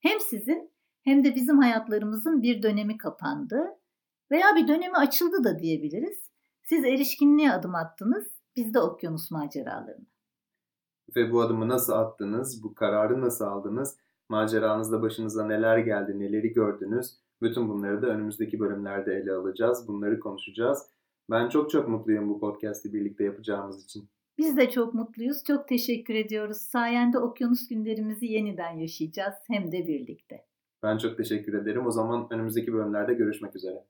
Hem 0.00 0.20
sizin 0.20 0.70
hem 1.04 1.24
de 1.24 1.34
bizim 1.34 1.58
hayatlarımızın 1.58 2.42
bir 2.42 2.62
dönemi 2.62 2.98
kapandı 2.98 3.78
veya 4.30 4.46
bir 4.56 4.68
dönemi 4.68 4.96
açıldı 4.96 5.44
da 5.44 5.58
diyebiliriz. 5.58 6.28
Siz 6.62 6.84
erişkinliğe 6.84 7.52
adım 7.52 7.74
attınız, 7.74 8.26
biz 8.56 8.74
de 8.74 8.80
okyanus 8.80 9.30
maceralarına. 9.30 10.06
Ve 11.16 11.32
bu 11.32 11.40
adımı 11.40 11.68
nasıl 11.68 11.92
attınız, 11.92 12.62
bu 12.62 12.74
kararı 12.74 13.20
nasıl 13.20 13.44
aldınız, 13.44 13.96
maceranızda 14.28 15.02
başınıza 15.02 15.46
neler 15.46 15.78
geldi, 15.78 16.18
neleri 16.18 16.52
gördünüz, 16.52 17.16
bütün 17.42 17.68
bunları 17.68 18.02
da 18.02 18.06
önümüzdeki 18.06 18.60
bölümlerde 18.60 19.14
ele 19.14 19.32
alacağız, 19.32 19.88
bunları 19.88 20.20
konuşacağız. 20.20 20.82
Ben 21.30 21.48
çok 21.48 21.70
çok 21.70 21.88
mutluyum 21.88 22.28
bu 22.28 22.40
podcast'i 22.40 22.92
birlikte 22.92 23.24
yapacağımız 23.24 23.84
için. 23.84 24.08
Biz 24.38 24.56
de 24.56 24.70
çok 24.70 24.94
mutluyuz, 24.94 25.44
çok 25.44 25.68
teşekkür 25.68 26.14
ediyoruz. 26.14 26.56
Sayende 26.56 27.18
okyanus 27.18 27.68
günlerimizi 27.68 28.26
yeniden 28.26 28.70
yaşayacağız 28.70 29.34
hem 29.46 29.72
de 29.72 29.86
birlikte. 29.86 30.47
Ben 30.82 30.98
çok 30.98 31.16
teşekkür 31.16 31.54
ederim. 31.54 31.86
O 31.86 31.90
zaman 31.90 32.26
önümüzdeki 32.30 32.72
bölümlerde 32.72 33.14
görüşmek 33.14 33.56
üzere. 33.56 33.84